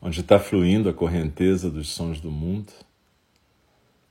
onde 0.00 0.20
está 0.20 0.38
fluindo 0.38 0.90
a 0.90 0.94
correnteza 0.94 1.70
dos 1.70 1.88
sons 1.88 2.20
do 2.20 2.30
mundo, 2.30 2.70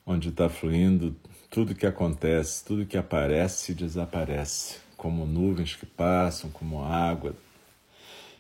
onde 0.04 0.30
está 0.30 0.50
fluindo 0.50 1.16
tudo 1.50 1.76
que 1.76 1.86
acontece, 1.86 2.66
tudo 2.66 2.86
que 2.86 2.98
aparece 2.98 3.72
e 3.72 3.76
desaparece, 3.76 4.80
como 4.98 5.28
nuvens 5.28 5.76
que 5.76 5.86
passam, 5.86 6.50
como 6.50 6.84
água. 6.84 7.36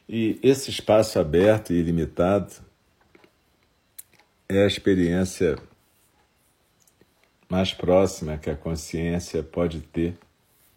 E 0.09 0.39
esse 0.41 0.71
espaço 0.71 1.19
aberto 1.19 1.71
e 1.71 1.77
ilimitado 1.77 2.51
é 4.49 4.63
a 4.63 4.67
experiência 4.67 5.55
mais 7.49 7.73
próxima 7.73 8.37
que 8.37 8.49
a 8.49 8.55
consciência 8.55 9.43
pode 9.43 9.81
ter 9.81 10.17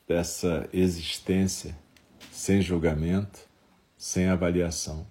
dessa 0.06 0.68
existência 0.72 1.76
sem 2.30 2.62
julgamento, 2.62 3.40
sem 3.96 4.28
avaliação, 4.28 5.06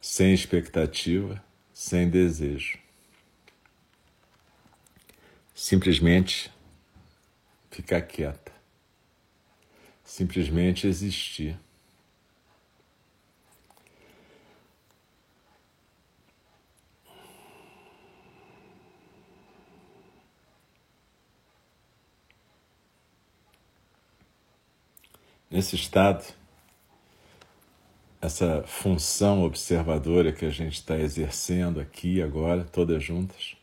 sem 0.00 0.32
expectativa, 0.32 1.42
sem 1.72 2.08
desejo. 2.08 2.78
Simplesmente 5.54 6.50
ficar 7.70 8.02
quieta, 8.02 8.52
simplesmente 10.04 10.86
existir. 10.86 11.58
Nesse 25.48 25.76
estado, 25.76 26.24
essa 28.20 28.64
função 28.66 29.44
observadora 29.44 30.32
que 30.32 30.44
a 30.44 30.50
gente 30.50 30.74
está 30.74 30.98
exercendo 30.98 31.78
aqui 31.78 32.20
agora, 32.20 32.64
todas 32.64 33.00
juntas, 33.04 33.56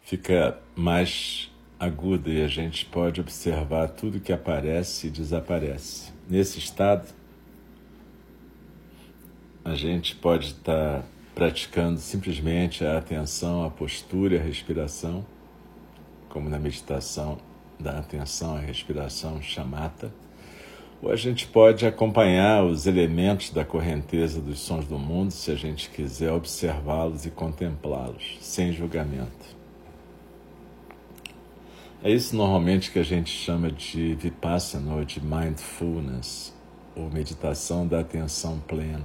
fica 0.00 0.60
mais 0.76 1.50
aguda 1.76 2.30
e 2.30 2.40
a 2.40 2.46
gente 2.46 2.86
pode 2.86 3.20
observar 3.20 3.88
tudo 3.88 4.20
que 4.20 4.32
aparece 4.32 5.08
e 5.08 5.10
desaparece. 5.10 6.12
Nesse 6.30 6.60
estado, 6.60 7.12
a 9.64 9.74
gente 9.74 10.14
pode 10.14 10.46
estar 10.46 11.00
tá 11.00 11.04
praticando 11.34 11.98
simplesmente 11.98 12.84
a 12.84 12.98
atenção, 12.98 13.64
a 13.64 13.70
postura, 13.70 14.38
a 14.38 14.42
respiração, 14.42 15.26
como 16.28 16.48
na 16.48 16.60
meditação 16.60 17.40
da 17.78 17.98
atenção 17.98 18.56
à 18.56 18.60
respiração 18.60 19.42
chamata, 19.42 20.12
ou 21.02 21.10
a 21.10 21.16
gente 21.16 21.46
pode 21.46 21.86
acompanhar 21.86 22.64
os 22.64 22.86
elementos 22.86 23.50
da 23.50 23.64
correnteza 23.64 24.40
dos 24.40 24.60
sons 24.60 24.86
do 24.86 24.98
mundo 24.98 25.30
se 25.32 25.50
a 25.50 25.54
gente 25.54 25.90
quiser 25.90 26.32
observá-los 26.32 27.26
e 27.26 27.30
contemplá-los, 27.30 28.38
sem 28.40 28.72
julgamento. 28.72 29.54
É 32.02 32.10
isso 32.10 32.36
normalmente 32.36 32.90
que 32.90 32.98
a 32.98 33.02
gente 33.02 33.30
chama 33.30 33.70
de 33.70 34.14
vipassana 34.14 34.94
ou 34.94 35.04
de 35.04 35.24
mindfulness, 35.24 36.54
ou 36.94 37.10
meditação 37.10 37.86
da 37.86 38.00
atenção 38.00 38.58
plena. 38.60 39.04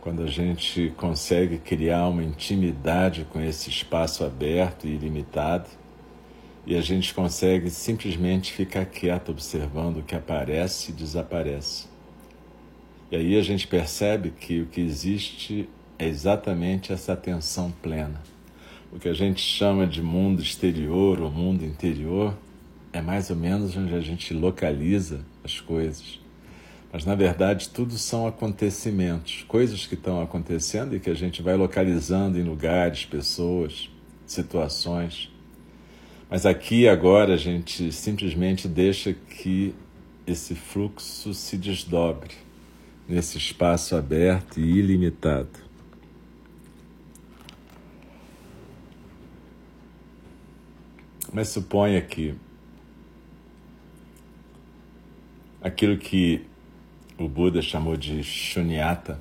Quando 0.00 0.22
a 0.22 0.26
gente 0.26 0.92
consegue 0.96 1.58
criar 1.58 2.08
uma 2.08 2.22
intimidade 2.22 3.26
com 3.30 3.40
esse 3.40 3.70
espaço 3.70 4.24
aberto 4.24 4.86
e 4.86 4.94
ilimitado, 4.94 5.68
e 6.66 6.76
a 6.76 6.80
gente 6.80 7.12
consegue 7.12 7.68
simplesmente 7.70 8.52
ficar 8.52 8.86
quieto 8.86 9.30
observando 9.30 9.98
o 9.98 10.02
que 10.02 10.14
aparece 10.14 10.90
e 10.90 10.94
desaparece. 10.94 11.86
E 13.10 13.16
aí 13.16 13.38
a 13.38 13.42
gente 13.42 13.66
percebe 13.66 14.30
que 14.30 14.62
o 14.62 14.66
que 14.66 14.80
existe 14.80 15.68
é 15.98 16.08
exatamente 16.08 16.92
essa 16.92 17.12
atenção 17.12 17.70
plena. 17.82 18.22
O 18.90 18.98
que 18.98 19.08
a 19.08 19.12
gente 19.12 19.40
chama 19.40 19.86
de 19.86 20.02
mundo 20.02 20.42
exterior 20.42 21.20
ou 21.20 21.30
mundo 21.30 21.64
interior 21.64 22.36
é 22.92 23.02
mais 23.02 23.28
ou 23.28 23.36
menos 23.36 23.76
onde 23.76 23.94
a 23.94 24.00
gente 24.00 24.32
localiza 24.32 25.24
as 25.42 25.60
coisas. 25.60 26.20
Mas 26.92 27.04
na 27.04 27.14
verdade 27.14 27.68
tudo 27.70 27.98
são 27.98 28.26
acontecimentos, 28.26 29.44
coisas 29.48 29.84
que 29.84 29.94
estão 29.94 30.22
acontecendo 30.22 30.94
e 30.94 31.00
que 31.00 31.10
a 31.10 31.14
gente 31.14 31.42
vai 31.42 31.56
localizando 31.56 32.38
em 32.38 32.44
lugares, 32.44 33.04
pessoas, 33.04 33.90
situações. 34.24 35.33
Mas 36.30 36.46
aqui 36.46 36.88
agora 36.88 37.34
a 37.34 37.36
gente 37.36 37.92
simplesmente 37.92 38.66
deixa 38.66 39.12
que 39.12 39.74
esse 40.26 40.54
fluxo 40.54 41.34
se 41.34 41.56
desdobre 41.56 42.34
nesse 43.08 43.36
espaço 43.36 43.94
aberto 43.94 44.58
e 44.58 44.78
ilimitado. 44.78 45.64
Mas 51.32 51.48
suponha 51.48 52.00
que 52.00 52.34
aquilo 55.60 55.98
que 55.98 56.46
o 57.18 57.28
Buda 57.28 57.60
chamou 57.60 57.96
de 57.96 58.22
shunyata, 58.22 59.20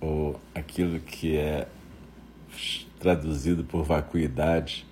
ou 0.00 0.40
aquilo 0.54 0.98
que 1.00 1.36
é 1.36 1.68
traduzido 2.98 3.64
por 3.64 3.84
vacuidade, 3.84 4.86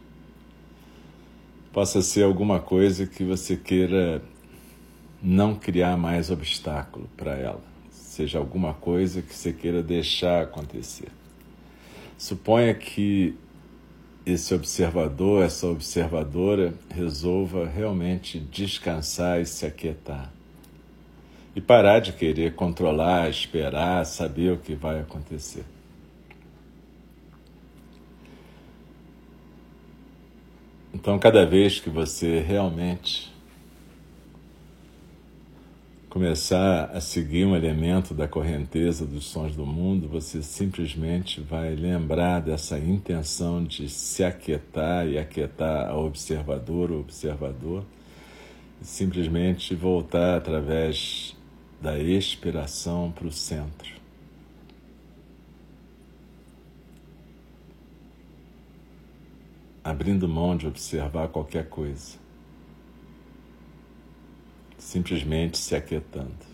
possa 1.73 2.03
ser 2.03 2.25
alguma 2.25 2.61
coisa 2.61 3.07
que 3.07 3.25
você 3.25 3.57
queira 3.57 4.23
não 5.23 5.55
criar 5.55 5.97
mais 5.97 6.31
obstáculo 6.31 7.09
para 7.17 7.35
ela, 7.35 7.63
seja 7.91 8.39
alguma 8.39 8.75
coisa 8.75 9.23
que 9.23 9.35
você 9.35 9.53
queira 9.53 9.83
deixar 9.83 10.43
acontecer. 10.43 11.09
Suponha 12.19 12.75
que 12.75 13.35
esse 14.25 14.55
observador, 14.55 15.43
essa 15.45 15.67
observadora 15.67 16.75
resolva 16.91 17.67
realmente 17.67 18.39
descansar 18.39 19.41
e 19.41 19.47
se 19.47 19.67
aquietar. 19.67 20.33
E 21.55 21.61
parar 21.61 22.01
de 22.01 22.13
querer 22.13 22.55
controlar, 22.55 23.29
esperar, 23.29 24.05
saber 24.07 24.53
o 24.53 24.59
que 24.59 24.75
vai 24.75 25.01
acontecer. 25.01 25.65
Então, 30.95 31.19
cada 31.19 31.47
vez 31.47 31.81
que 31.81 31.89
você 31.89 32.41
realmente 32.41 33.33
começar 36.13 36.91
a 36.93 37.01
seguir 37.01 37.47
um 37.47 37.57
elemento 37.57 38.13
da 38.13 38.29
correnteza 38.29 39.07
dos 39.07 39.25
sons 39.25 39.57
do 39.57 39.65
mundo, 39.65 40.07
você 40.07 40.43
simplesmente 40.43 41.41
vai 41.41 41.75
lembrar 41.75 42.41
dessa 42.41 42.79
intenção 42.79 43.65
de 43.65 43.89
se 43.89 44.23
aquietar 44.23 45.09
e 45.09 45.17
aquietar 45.17 45.89
a 45.89 45.97
observador 45.97 46.93
ou 46.93 47.01
observador, 47.01 47.83
e 48.83 48.85
simplesmente 48.85 49.75
voltar 49.75 50.37
através 50.37 51.35
da 51.81 51.99
expiração 51.99 53.11
para 53.11 53.27
o 53.27 53.33
centro. 53.33 54.02
Abrindo 59.85 60.29
mão 60.29 60.57
de 60.57 60.67
observar 60.67 61.29
qualquer 61.29 61.69
coisa, 61.69 62.19
simplesmente 64.79 65.59
se 65.59 65.75
aquietando. 65.75 66.53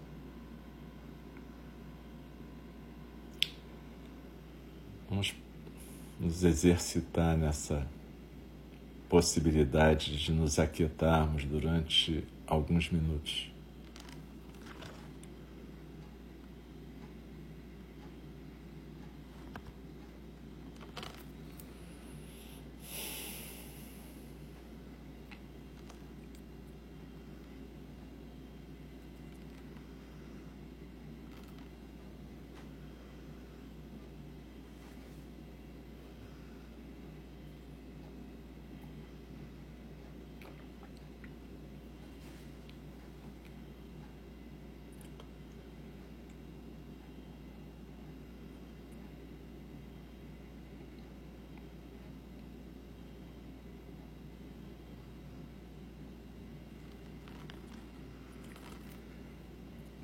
Vamos 5.08 5.34
nos 6.20 6.44
exercitar 6.44 7.36
nessa 7.36 7.86
possibilidade 9.08 10.18
de 10.18 10.32
nos 10.32 10.58
aquietarmos 10.58 11.44
durante 11.44 12.24
alguns 12.46 12.90
minutos. 12.90 13.50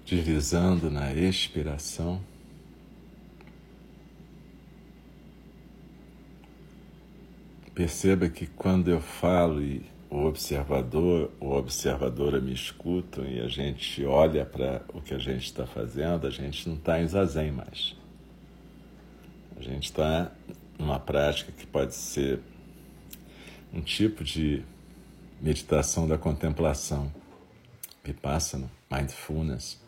Deslizando 0.05 0.91
na 0.91 1.13
expiração. 1.13 2.21
Perceba 7.75 8.29
que 8.29 8.47
quando 8.47 8.89
eu 8.89 9.01
falo 9.01 9.63
e 9.63 9.83
o 10.09 10.27
observador 10.27 11.33
ou 11.41 11.57
observadora 11.57 12.41
me 12.41 12.53
escutam 12.53 13.27
e 13.27 13.41
a 13.41 13.49
gente 13.49 14.05
olha 14.05 14.47
para 14.47 14.85
o 14.93 15.01
que 15.01 15.13
a 15.13 15.19
gente 15.19 15.47
está 15.47 15.67
fazendo, 15.67 16.27
a 16.27 16.31
gente 16.31 16.69
não 16.69 16.77
está 16.77 17.01
em 17.01 17.09
zazen 17.09 17.51
mais. 17.51 17.97
A 19.57 19.63
gente 19.63 19.85
está 19.85 20.31
numa 20.79 21.01
prática 21.01 21.51
que 21.51 21.67
pode 21.67 21.95
ser 21.95 22.39
um 23.73 23.81
tipo 23.81 24.23
de 24.23 24.63
meditação 25.41 26.07
da 26.07 26.17
contemplação, 26.17 27.13
vipassana, 28.05 28.71
mindfulness, 28.89 29.84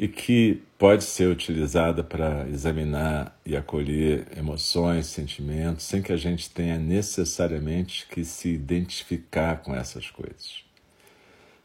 e 0.00 0.08
que 0.08 0.62
pode 0.78 1.04
ser 1.04 1.28
utilizada 1.28 2.02
para 2.02 2.48
examinar 2.48 3.38
e 3.44 3.54
acolher 3.54 4.26
emoções, 4.34 5.04
sentimentos, 5.04 5.84
sem 5.84 6.00
que 6.00 6.10
a 6.10 6.16
gente 6.16 6.48
tenha 6.48 6.78
necessariamente 6.78 8.06
que 8.08 8.24
se 8.24 8.48
identificar 8.48 9.58
com 9.58 9.74
essas 9.74 10.10
coisas. 10.10 10.64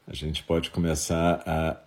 A 0.05 0.13
gente 0.13 0.43
pode 0.43 0.69
começar 0.69 1.43
a, 1.47 1.77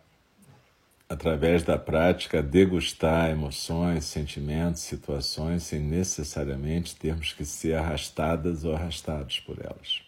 através 1.07 1.65
da 1.65 1.77
prática, 1.77 2.43
degustar 2.43 3.29
emoções, 3.29 4.07
sentimentos, 4.07 4.81
situações, 4.81 5.65
sem 5.65 5.81
necessariamente 5.81 6.97
termos 6.97 7.35
que 7.35 7.45
ser 7.45 7.75
arrastadas 7.75 8.65
ou 8.65 8.75
arrastados 8.75 9.39
por 9.41 9.59
elas. 9.63 10.08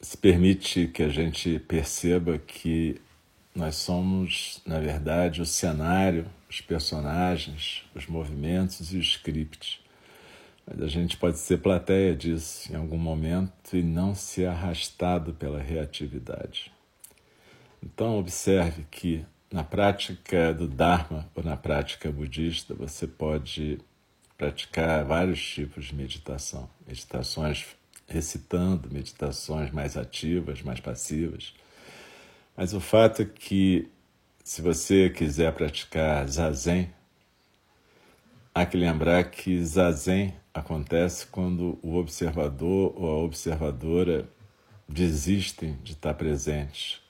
Se 0.00 0.16
permite 0.16 0.88
que 0.88 1.02
a 1.02 1.08
gente 1.08 1.58
perceba 1.60 2.38
que 2.38 3.00
nós 3.54 3.76
somos, 3.76 4.60
na 4.66 4.78
verdade, 4.78 5.40
o 5.40 5.46
cenário, 5.46 6.26
os 6.48 6.60
personagens, 6.60 7.84
os 7.94 8.06
movimentos 8.06 8.92
e 8.92 8.98
o 8.98 9.00
script. 9.00 9.82
Mas 10.66 10.82
a 10.82 10.88
gente 10.88 11.16
pode 11.16 11.38
ser 11.38 11.58
plateia 11.58 12.14
disso 12.14 12.72
em 12.72 12.76
algum 12.76 12.98
momento 12.98 13.76
e 13.76 13.82
não 13.82 14.14
ser 14.14 14.46
arrastado 14.46 15.32
pela 15.32 15.60
reatividade. 15.60 16.72
Então, 17.82 18.18
observe 18.18 18.84
que 18.90 19.24
na 19.50 19.62
prática 19.62 20.52
do 20.52 20.66
Dharma 20.66 21.30
ou 21.34 21.42
na 21.42 21.56
prática 21.56 22.10
budista, 22.10 22.74
você 22.74 23.06
pode 23.06 23.78
praticar 24.36 25.04
vários 25.04 25.42
tipos 25.42 25.86
de 25.86 25.94
meditação. 25.94 26.68
Meditações 26.86 27.64
recitando 28.06 28.90
meditações 28.90 29.70
mais 29.70 29.96
ativas, 29.96 30.62
mais 30.62 30.80
passivas. 30.80 31.54
Mas 32.56 32.72
o 32.72 32.80
fato 32.80 33.22
é 33.22 33.24
que, 33.24 33.88
se 34.44 34.62
você 34.62 35.10
quiser 35.10 35.52
praticar 35.52 36.26
zazen, 36.28 36.90
há 38.54 38.64
que 38.64 38.76
lembrar 38.76 39.24
que 39.24 39.62
zazen 39.62 40.34
acontece 40.54 41.26
quando 41.26 41.78
o 41.82 41.96
observador 41.96 42.94
ou 42.96 43.10
a 43.10 43.24
observadora 43.24 44.28
desistem 44.88 45.76
de 45.82 45.92
estar 45.92 46.14
presentes. 46.14 47.00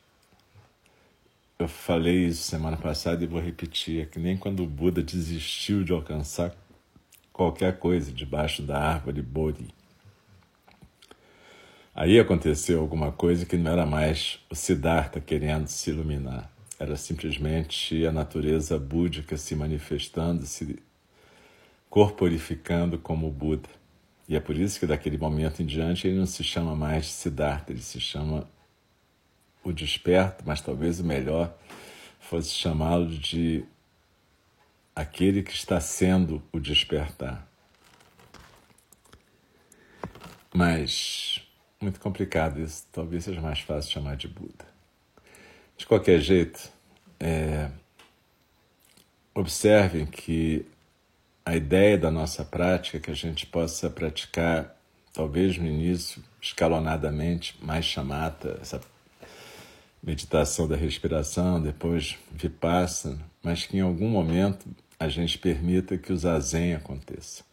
Eu 1.59 1.68
falei 1.68 2.26
isso 2.26 2.42
semana 2.42 2.76
passada 2.76 3.22
e 3.22 3.26
vou 3.26 3.40
repetir: 3.40 4.02
é 4.02 4.06
que 4.06 4.18
nem 4.18 4.37
quando 4.37 4.62
o 4.62 4.66
Buda 4.66 5.02
desistiu 5.02 5.85
de 5.85 5.92
alcançar 5.92 6.54
qualquer 7.32 7.78
coisa 7.78 8.12
debaixo 8.12 8.62
da 8.62 8.78
árvore 8.78 9.22
Bodhi. 9.22 9.75
Aí 11.98 12.20
aconteceu 12.20 12.78
alguma 12.78 13.11
coisa 13.11 13.46
que 13.46 13.56
não 13.56 13.70
era 13.70 13.87
mais 13.87 14.38
o 14.50 14.54
Siddhartha 14.54 15.18
querendo 15.18 15.66
se 15.66 15.88
iluminar, 15.88 16.52
era 16.78 16.94
simplesmente 16.94 18.04
a 18.04 18.12
natureza 18.12 18.78
búdica 18.78 19.38
se 19.38 19.56
manifestando, 19.56 20.44
se 20.44 20.78
corporificando 21.88 22.98
como 22.98 23.30
Buda. 23.30 23.70
E 24.28 24.37
é 24.37 24.40
por 24.40 24.59
isso 24.59 24.78
que 24.78 24.87
daquele 24.87 25.16
momento 25.16 25.62
em 25.62 25.64
diante 25.64 26.06
ele 26.06 26.18
não 26.18 26.26
se 26.26 26.44
chama 26.44 26.76
mais 26.76 27.06
Siddhartha, 27.06 27.72
ele 27.72 27.80
se 27.80 27.98
chama 27.98 28.46
o 29.64 29.72
desperto, 29.72 30.44
mas 30.46 30.61
talvez 30.61 31.00
o 31.00 31.04
melhor 31.04 31.56
fosse 32.20 32.50
chamá-lo 32.50 33.09
de 33.09 33.64
aquele 34.94 35.42
que 35.42 35.52
está 35.52 35.80
sendo 35.80 36.42
o 36.52 36.61
despertar. 36.61 37.48
Mas 40.52 41.45
muito 41.80 42.00
complicado 42.00 42.60
isso. 42.60 42.86
Talvez 42.92 43.24
seja 43.24 43.40
mais 43.40 43.60
fácil 43.60 43.92
chamar 43.92 44.16
de 44.16 44.28
Buda. 44.28 44.66
De 45.76 45.86
qualquer 45.86 46.20
jeito, 46.20 46.70
é, 47.20 47.70
observem 49.34 50.06
que 50.06 50.66
a 51.44 51.54
ideia 51.54 51.96
da 51.96 52.10
nossa 52.10 52.44
prática 52.44 52.96
é 52.96 53.00
que 53.00 53.10
a 53.10 53.14
gente 53.14 53.46
possa 53.46 53.88
praticar, 53.90 54.76
talvez 55.12 55.58
no 55.58 55.66
início, 55.66 56.22
escalonadamente, 56.40 57.56
mais 57.62 57.84
chamata, 57.84 58.58
essa 58.60 58.80
meditação 60.02 60.66
da 60.66 60.76
respiração, 60.76 61.60
depois 61.60 62.16
vipassana, 62.32 63.20
mas 63.42 63.66
que 63.66 63.76
em 63.76 63.80
algum 63.80 64.08
momento 64.08 64.66
a 64.98 65.08
gente 65.08 65.38
permita 65.38 65.98
que 65.98 66.12
o 66.12 66.16
zazen 66.16 66.74
aconteça. 66.74 67.44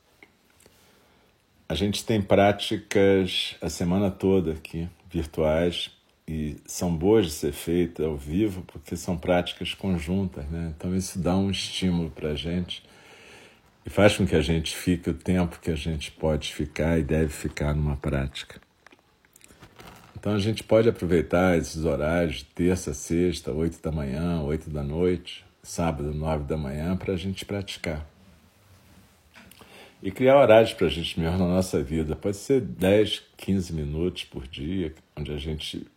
A 1.67 1.75
gente 1.75 2.05
tem 2.05 2.21
práticas 2.21 3.55
a 3.61 3.69
semana 3.69 4.11
toda 4.11 4.51
aqui, 4.51 4.87
virtuais, 5.09 5.91
e 6.27 6.57
são 6.65 6.95
boas 6.95 7.25
de 7.25 7.31
ser 7.31 7.51
feitas 7.51 8.05
ao 8.05 8.17
vivo 8.17 8.63
porque 8.67 8.95
são 8.95 9.17
práticas 9.17 9.73
conjuntas, 9.73 10.45
né? 10.49 10.73
Então 10.75 10.95
isso 10.95 11.19
dá 11.19 11.35
um 11.35 11.49
estímulo 11.49 12.09
para 12.09 12.29
a 12.29 12.35
gente 12.35 12.83
e 13.85 13.89
faz 13.89 14.15
com 14.15 14.25
que 14.25 14.35
a 14.35 14.41
gente 14.41 14.75
fique 14.75 15.09
o 15.09 15.13
tempo 15.13 15.59
que 15.59 15.71
a 15.71 15.75
gente 15.75 16.11
pode 16.11 16.53
ficar 16.53 16.97
e 16.97 17.03
deve 17.03 17.29
ficar 17.29 17.73
numa 17.73 17.97
prática. 17.97 18.61
Então 20.17 20.33
a 20.33 20.39
gente 20.39 20.63
pode 20.63 20.87
aproveitar 20.87 21.57
esses 21.57 21.83
horários 21.83 22.43
terça, 22.55 22.93
sexta, 22.93 23.51
oito 23.51 23.81
da 23.81 23.91
manhã, 23.91 24.41
oito 24.41 24.69
da 24.69 24.83
noite, 24.83 25.45
sábado, 25.61 26.13
nove 26.13 26.45
da 26.45 26.55
manhã, 26.55 26.95
para 26.95 27.13
a 27.13 27.17
gente 27.17 27.43
praticar 27.43 28.12
e 30.03 30.11
criar 30.11 30.37
horários 30.37 30.73
para 30.73 30.87
a 30.87 30.89
gente 30.89 31.17
melhor 31.17 31.37
na 31.37 31.47
nossa 31.47 31.81
vida. 31.81 32.13
Pode 32.13 32.35
ser 32.35 32.59
10, 32.59 33.23
15 33.37 33.73
minutos 33.73 34.25
por 34.25 34.45
dia, 34.45 34.93
onde 35.15 35.31
a 35.31 35.37
gente 35.37 35.87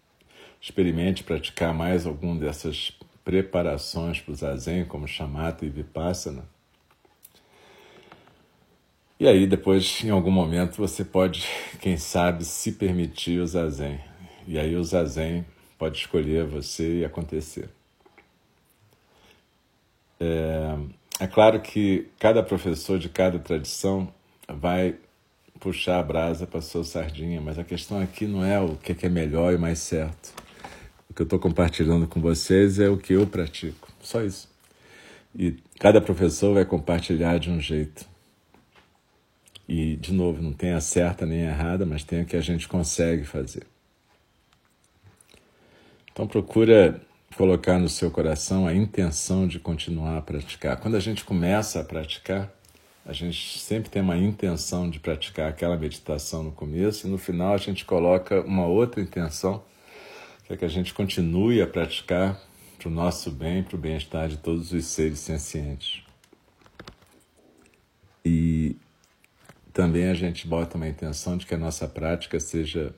experimente 0.61 1.25
praticar 1.25 1.75
mais 1.75 2.07
algum 2.07 2.39
dessas 2.39 2.93
preparações 3.25 4.21
para 4.21 4.31
o 4.31 4.35
zazen, 4.37 4.85
como 4.85 5.09
chamata 5.09 5.67
e 5.67 5.69
vipassana. 5.69 6.45
E 9.19 9.27
aí, 9.27 9.45
depois, 9.45 10.05
em 10.05 10.11
algum 10.11 10.31
momento, 10.31 10.77
você 10.77 11.05
pode, 11.05 11.45
quem 11.81 11.97
sabe, 11.97 12.45
se 12.45 12.73
permitir 12.73 13.41
o 13.41 13.47
zazen. 13.47 13.99
E 14.47 14.57
aí 14.57 14.77
o 14.77 14.85
zazen 14.85 15.45
pode 15.77 15.99
escolher 15.99 16.45
você 16.45 17.01
e 17.01 17.05
acontecer. 17.05 17.69
É, 20.21 20.79
é 21.19 21.27
claro 21.27 21.61
que 21.61 22.09
cada 22.19 22.43
professor 22.43 22.99
de 22.99 23.09
cada 23.09 23.39
tradição 23.39 24.13
vai 24.49 24.97
puxar 25.59 25.99
a 25.99 26.03
brasa 26.03 26.47
para 26.47 26.61
sua 26.61 26.85
sardinha, 26.85 27.41
mas 27.41 27.59
a 27.59 27.65
questão 27.65 28.01
aqui 28.01 28.27
não 28.27 28.45
é 28.45 28.61
o 28.61 28.77
que 28.77 29.07
é 29.07 29.09
melhor 29.09 29.53
e 29.55 29.59
mais 29.59 29.79
certo. 29.79 30.35
O 31.09 31.15
que 31.15 31.23
eu 31.23 31.25
estou 31.25 31.39
compartilhando 31.39 32.07
com 32.07 32.21
vocês 32.21 32.79
é 32.79 32.89
o 32.89 32.99
que 32.99 33.15
eu 33.15 33.27
pratico, 33.27 33.89
só 34.01 34.23
isso. 34.23 34.49
E 35.35 35.57
cada 35.79 36.01
professor 36.01 36.55
vai 36.55 36.65
compartilhar 36.65 37.39
de 37.39 37.51
um 37.51 37.61
jeito. 37.61 38.07
E, 39.69 39.97
de 39.97 40.13
novo, 40.13 40.43
não 40.43 40.53
tem 40.53 40.73
a 40.73 40.81
certa 40.81 41.27
nem 41.27 41.47
a 41.47 41.51
errada, 41.51 41.85
mas 41.85 42.05
tem 42.05 42.23
o 42.23 42.27
que 42.27 42.37
a 42.37 42.41
gente 42.41 42.69
consegue 42.69 43.25
fazer. 43.25 43.67
Então 46.13 46.27
procura 46.27 47.01
colocar 47.37 47.79
no 47.79 47.89
seu 47.89 48.11
coração 48.11 48.67
a 48.67 48.75
intenção 48.75 49.47
de 49.47 49.61
continuar 49.61 50.17
a 50.17 50.23
praticar. 50.23 50.79
Quando 50.79 50.97
a 50.97 51.01
gente 51.01 51.23
começa 51.23 51.79
a 51.79 51.85
praticar, 51.85 52.51
a 53.05 53.13
gente 53.13 53.59
sempre 53.59 53.91
tem 53.91 54.01
uma 54.01 54.17
intenção 54.17 54.89
de 54.89 54.99
praticar 54.99 55.51
aquela 55.51 55.77
meditação 55.77 56.43
no 56.43 56.51
começo 56.51 57.07
e 57.07 57.11
no 57.11 57.19
final 57.19 57.53
a 57.53 57.59
gente 57.59 57.85
coloca 57.85 58.41
uma 58.41 58.67
outra 58.67 59.03
intenção, 59.03 59.63
que 60.47 60.55
é 60.55 60.57
que 60.57 60.65
a 60.65 60.69
gente 60.69 60.95
continue 60.95 61.61
a 61.61 61.67
praticar 61.67 62.41
para 62.79 62.89
o 62.89 62.91
nosso 62.91 63.31
bem, 63.31 63.63
para 63.63 63.77
o 63.77 63.79
bem-estar 63.79 64.29
de 64.29 64.39
todos 64.39 64.73
os 64.73 64.87
seres 64.87 65.19
sencientes. 65.19 66.03
E 68.25 68.77
também 69.75 70.09
a 70.09 70.15
gente 70.15 70.47
bota 70.47 70.79
uma 70.79 70.89
intenção 70.89 71.37
de 71.37 71.45
que 71.45 71.55
a 71.55 71.59
nossa 71.59 71.87
prática 71.87 72.41
seja 72.41 72.95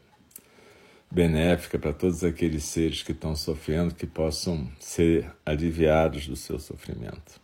benéfica 1.10 1.78
para 1.78 1.92
todos 1.92 2.22
aqueles 2.22 2.64
seres 2.64 3.02
que 3.02 3.12
estão 3.12 3.34
sofrendo, 3.34 3.94
que 3.94 4.06
possam 4.06 4.70
ser 4.78 5.30
aliviados 5.44 6.26
do 6.26 6.36
seu 6.36 6.58
sofrimento. 6.58 7.40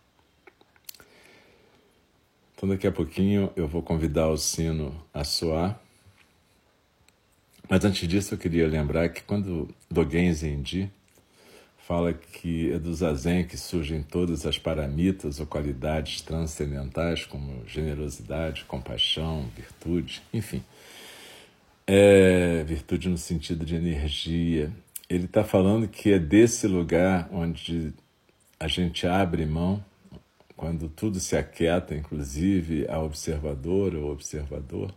Então, 2.55 2.69
daqui 2.69 2.87
a 2.87 2.91
pouquinho 2.91 3.51
eu 3.55 3.67
vou 3.67 3.81
convidar 3.81 4.29
o 4.29 4.37
sino 4.37 4.95
a 5.13 5.23
soar. 5.23 5.79
Mas 7.69 7.83
antes 7.83 8.07
disso, 8.07 8.33
eu 8.33 8.37
queria 8.37 8.67
lembrar 8.67 9.09
que 9.09 9.23
quando 9.23 9.67
Dogen 9.89 10.31
Zenji 10.33 10.91
fala 11.85 12.13
que 12.13 12.71
é 12.71 12.79
do 12.79 12.93
zazen 12.93 13.45
que 13.45 13.57
surgem 13.57 14.01
todas 14.01 14.45
as 14.45 14.57
paramitas 14.57 15.39
ou 15.39 15.45
qualidades 15.45 16.21
transcendentais, 16.21 17.25
como 17.25 17.63
generosidade, 17.67 18.65
compaixão, 18.65 19.47
virtude, 19.55 20.23
enfim. 20.33 20.63
É, 21.87 22.63
virtude 22.63 23.09
no 23.09 23.17
sentido 23.17 23.65
de 23.65 23.75
energia. 23.75 24.71
Ele 25.09 25.25
está 25.25 25.43
falando 25.43 25.87
que 25.87 26.11
é 26.11 26.19
desse 26.19 26.67
lugar 26.67 27.29
onde 27.31 27.93
a 28.59 28.67
gente 28.67 29.05
abre 29.05 29.45
mão, 29.45 29.83
quando 30.55 30.89
tudo 30.89 31.19
se 31.19 31.37
aquieta, 31.37 31.93
inclusive 31.93 32.87
a 32.89 32.99
observadora 32.99 33.99
ou 33.99 34.11
observador, 34.11 34.93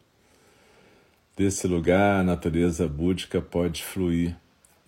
Desse 1.39 1.69
lugar, 1.69 2.19
a 2.19 2.25
natureza 2.25 2.89
búdica 2.89 3.41
pode 3.41 3.85
fluir 3.85 4.37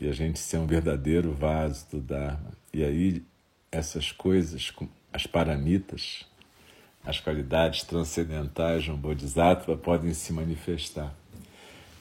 e 0.00 0.08
a 0.08 0.12
gente 0.12 0.40
ser 0.40 0.56
um 0.56 0.66
verdadeiro 0.66 1.32
vaso 1.32 1.86
do 1.92 2.00
Dharma. 2.00 2.50
E 2.74 2.82
aí, 2.82 3.22
essas 3.70 4.10
coisas, 4.10 4.72
as 5.12 5.28
paramitas, 5.28 6.26
as 7.04 7.20
qualidades 7.20 7.84
transcendentais 7.84 8.82
de 8.82 8.90
um 8.90 8.96
Bodhisattva 8.96 9.76
podem 9.76 10.12
se 10.12 10.32
manifestar. 10.32 11.14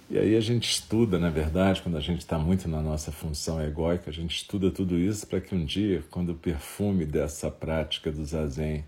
E 0.10 0.17
aí 0.17 0.36
a 0.36 0.41
gente 0.41 0.72
estuda, 0.72 1.19
na 1.19 1.30
verdade, 1.30 1.84
quando 1.84 1.95
a 1.95 2.02
gente 2.02 2.19
está 2.19 2.39
muito 2.39 2.67
na 2.67 2.82
nossa 2.82 3.12
função 3.12 3.62
egóica, 3.62 4.10
a 4.10 4.13
gente 4.13 4.38
estuda 4.38 4.72
tudo 4.72 4.98
isso 4.98 5.28
para 5.28 5.39
que 5.39 5.54
um 5.54 5.63
dia, 5.63 6.04
quando 6.10 6.32
o 6.32 6.36
perfume 6.36 7.06
dessa 7.06 7.52
prática 7.52 8.12
do 8.12 8.26
zazen 8.26 8.84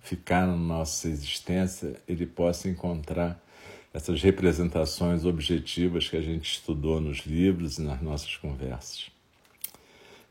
ficar 0.00 0.46
na 0.46 0.56
nossa 0.56 1.08
existência, 1.08 1.96
ele 2.06 2.24
possa 2.24 2.68
encontrar 2.68 3.44
essas 3.92 4.22
representações 4.22 5.24
objetivas 5.24 6.08
que 6.08 6.16
a 6.16 6.22
gente 6.22 6.52
estudou 6.52 7.00
nos 7.00 7.26
livros 7.26 7.78
e 7.78 7.82
nas 7.82 8.00
nossas 8.00 8.36
conversas. 8.36 9.10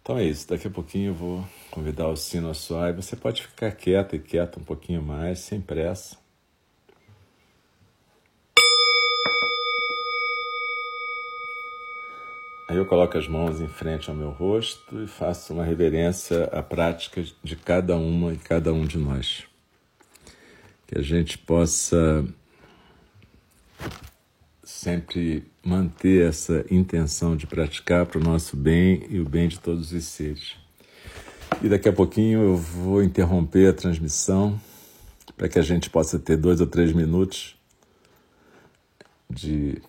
Então 0.01 0.17
é 0.17 0.23
isso, 0.23 0.47
daqui 0.47 0.67
a 0.67 0.71
pouquinho 0.71 1.09
eu 1.09 1.15
vou 1.15 1.45
convidar 1.69 2.07
o 2.07 2.15
sino 2.15 2.49
a 2.49 2.53
soar 2.53 2.91
e 2.91 2.93
você 2.93 3.17
pode 3.17 3.41
ficar 3.41 3.71
quieta 3.73 4.15
e 4.15 4.19
quieta 4.19 4.57
um 4.57 4.63
pouquinho 4.63 5.01
mais, 5.01 5.39
sem 5.39 5.59
pressa. 5.59 6.18
Aí 12.69 12.77
eu 12.77 12.85
coloco 12.85 13.17
as 13.17 13.27
mãos 13.27 13.59
em 13.59 13.67
frente 13.67 14.11
ao 14.11 14.15
meu 14.15 14.29
rosto 14.29 15.03
e 15.03 15.07
faço 15.07 15.55
uma 15.55 15.63
reverência 15.63 16.43
à 16.51 16.61
prática 16.61 17.25
de 17.43 17.55
cada 17.55 17.97
uma 17.97 18.31
e 18.31 18.37
cada 18.37 18.71
um 18.71 18.85
de 18.85 18.99
nós. 18.99 19.43
Que 20.85 20.99
a 20.99 21.01
gente 21.01 21.35
possa 21.35 22.23
sempre 24.63 25.51
manter 25.65 26.29
essa 26.29 26.63
intenção 26.69 27.35
de 27.35 27.47
praticar 27.47 28.05
para 28.05 28.19
o 28.19 28.23
nosso 28.23 28.55
bem 28.55 29.03
e 29.09 29.19
o 29.19 29.27
bem 29.27 29.47
de 29.47 29.59
todos 29.59 29.91
os 29.91 30.03
seres. 30.03 30.55
E 31.63 31.69
daqui 31.69 31.89
a 31.89 31.93
pouquinho 31.93 32.39
eu 32.39 32.55
vou 32.55 33.01
interromper 33.01 33.67
a 33.67 33.73
transmissão 33.73 34.61
para 35.35 35.49
que 35.49 35.57
a 35.57 35.63
gente 35.63 35.89
possa 35.89 36.19
ter 36.19 36.37
dois 36.37 36.61
ou 36.61 36.67
três 36.67 36.93
minutos 36.93 37.58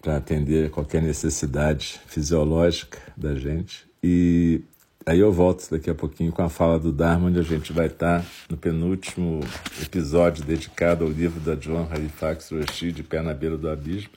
para 0.03 0.17
atender 0.17 0.71
qualquer 0.71 1.03
necessidade 1.03 2.01
fisiológica 2.07 2.99
da 3.17 3.35
gente. 3.35 3.87
E 4.03 4.61
aí 5.05 5.19
eu 5.19 5.33
volto 5.33 5.69
daqui 5.71 5.89
a 5.91 5.95
pouquinho 5.95 6.33
com 6.33 6.43
a 6.43 6.49
fala 6.49 6.79
do 6.79 6.93
Dharma, 6.93 7.29
onde 7.29 7.39
a 7.39 7.43
gente 7.43 7.73
vai 7.73 7.87
estar 7.87 8.25
no 8.49 8.57
penúltimo 8.57 9.41
episódio 9.83 10.45
dedicado 10.45 11.05
ao 11.05 11.11
livro 11.11 11.41
da 11.41 11.55
John 11.55 11.89
Halifax 11.91 12.51
Roshi, 12.51 12.93
De 12.93 13.03
Pé 13.03 13.23
na 13.23 13.35
Beira 13.35 13.57
do 13.57 13.69
Abismo 13.69 14.11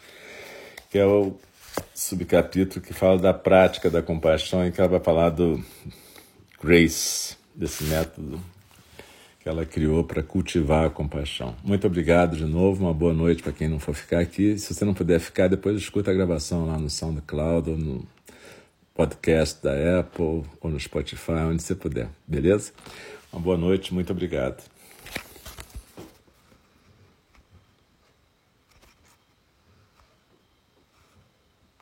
que 0.94 1.00
é 1.00 1.06
o 1.08 1.36
subcapítulo 1.96 2.86
que 2.86 2.94
fala 2.94 3.18
da 3.18 3.34
prática 3.34 3.90
da 3.90 4.00
compaixão 4.00 4.64
e 4.64 4.72
que 4.72 4.80
ela 4.80 4.88
vai 4.88 5.00
falar 5.00 5.32
do 5.32 5.60
Grace, 6.64 7.36
desse 7.56 7.84
método 7.86 8.40
que 9.44 9.50
ela 9.50 9.66
criou 9.66 10.06
para 10.06 10.24
cultivar 10.24 10.86
a 10.86 10.90
compaixão. 10.90 11.54
Muito 11.62 11.86
obrigado 11.86 12.38
de 12.38 12.46
novo, 12.46 12.86
uma 12.86 12.94
boa 12.94 13.14
noite 13.14 13.44
para 13.44 13.52
quem 13.52 13.68
não 13.68 13.78
for 13.78 13.94
ficar 13.94 14.20
aqui. 14.20 14.58
Se 14.58 14.74
você 14.74 14.86
não 14.86 14.94
puder 14.94 15.20
ficar, 15.20 15.50
depois 15.50 15.76
escuta 15.76 16.12
a 16.12 16.14
gravação 16.14 16.66
lá 16.66 16.80
no 16.80 16.90
SoundCloud 16.90 17.72
ou 17.72 17.78
no 17.78 18.08
podcast 18.96 19.62
da 19.62 20.00
Apple 20.00 20.46
ou 20.62 20.70
no 20.70 20.80
Spotify, 20.80 21.44
onde 21.50 21.62
você 21.62 21.76
puder, 21.76 22.08
beleza? 22.26 22.72
Uma 23.34 23.42
boa 23.42 23.58
noite, 23.58 23.94
muito 23.94 24.14
obrigado. 24.14 24.64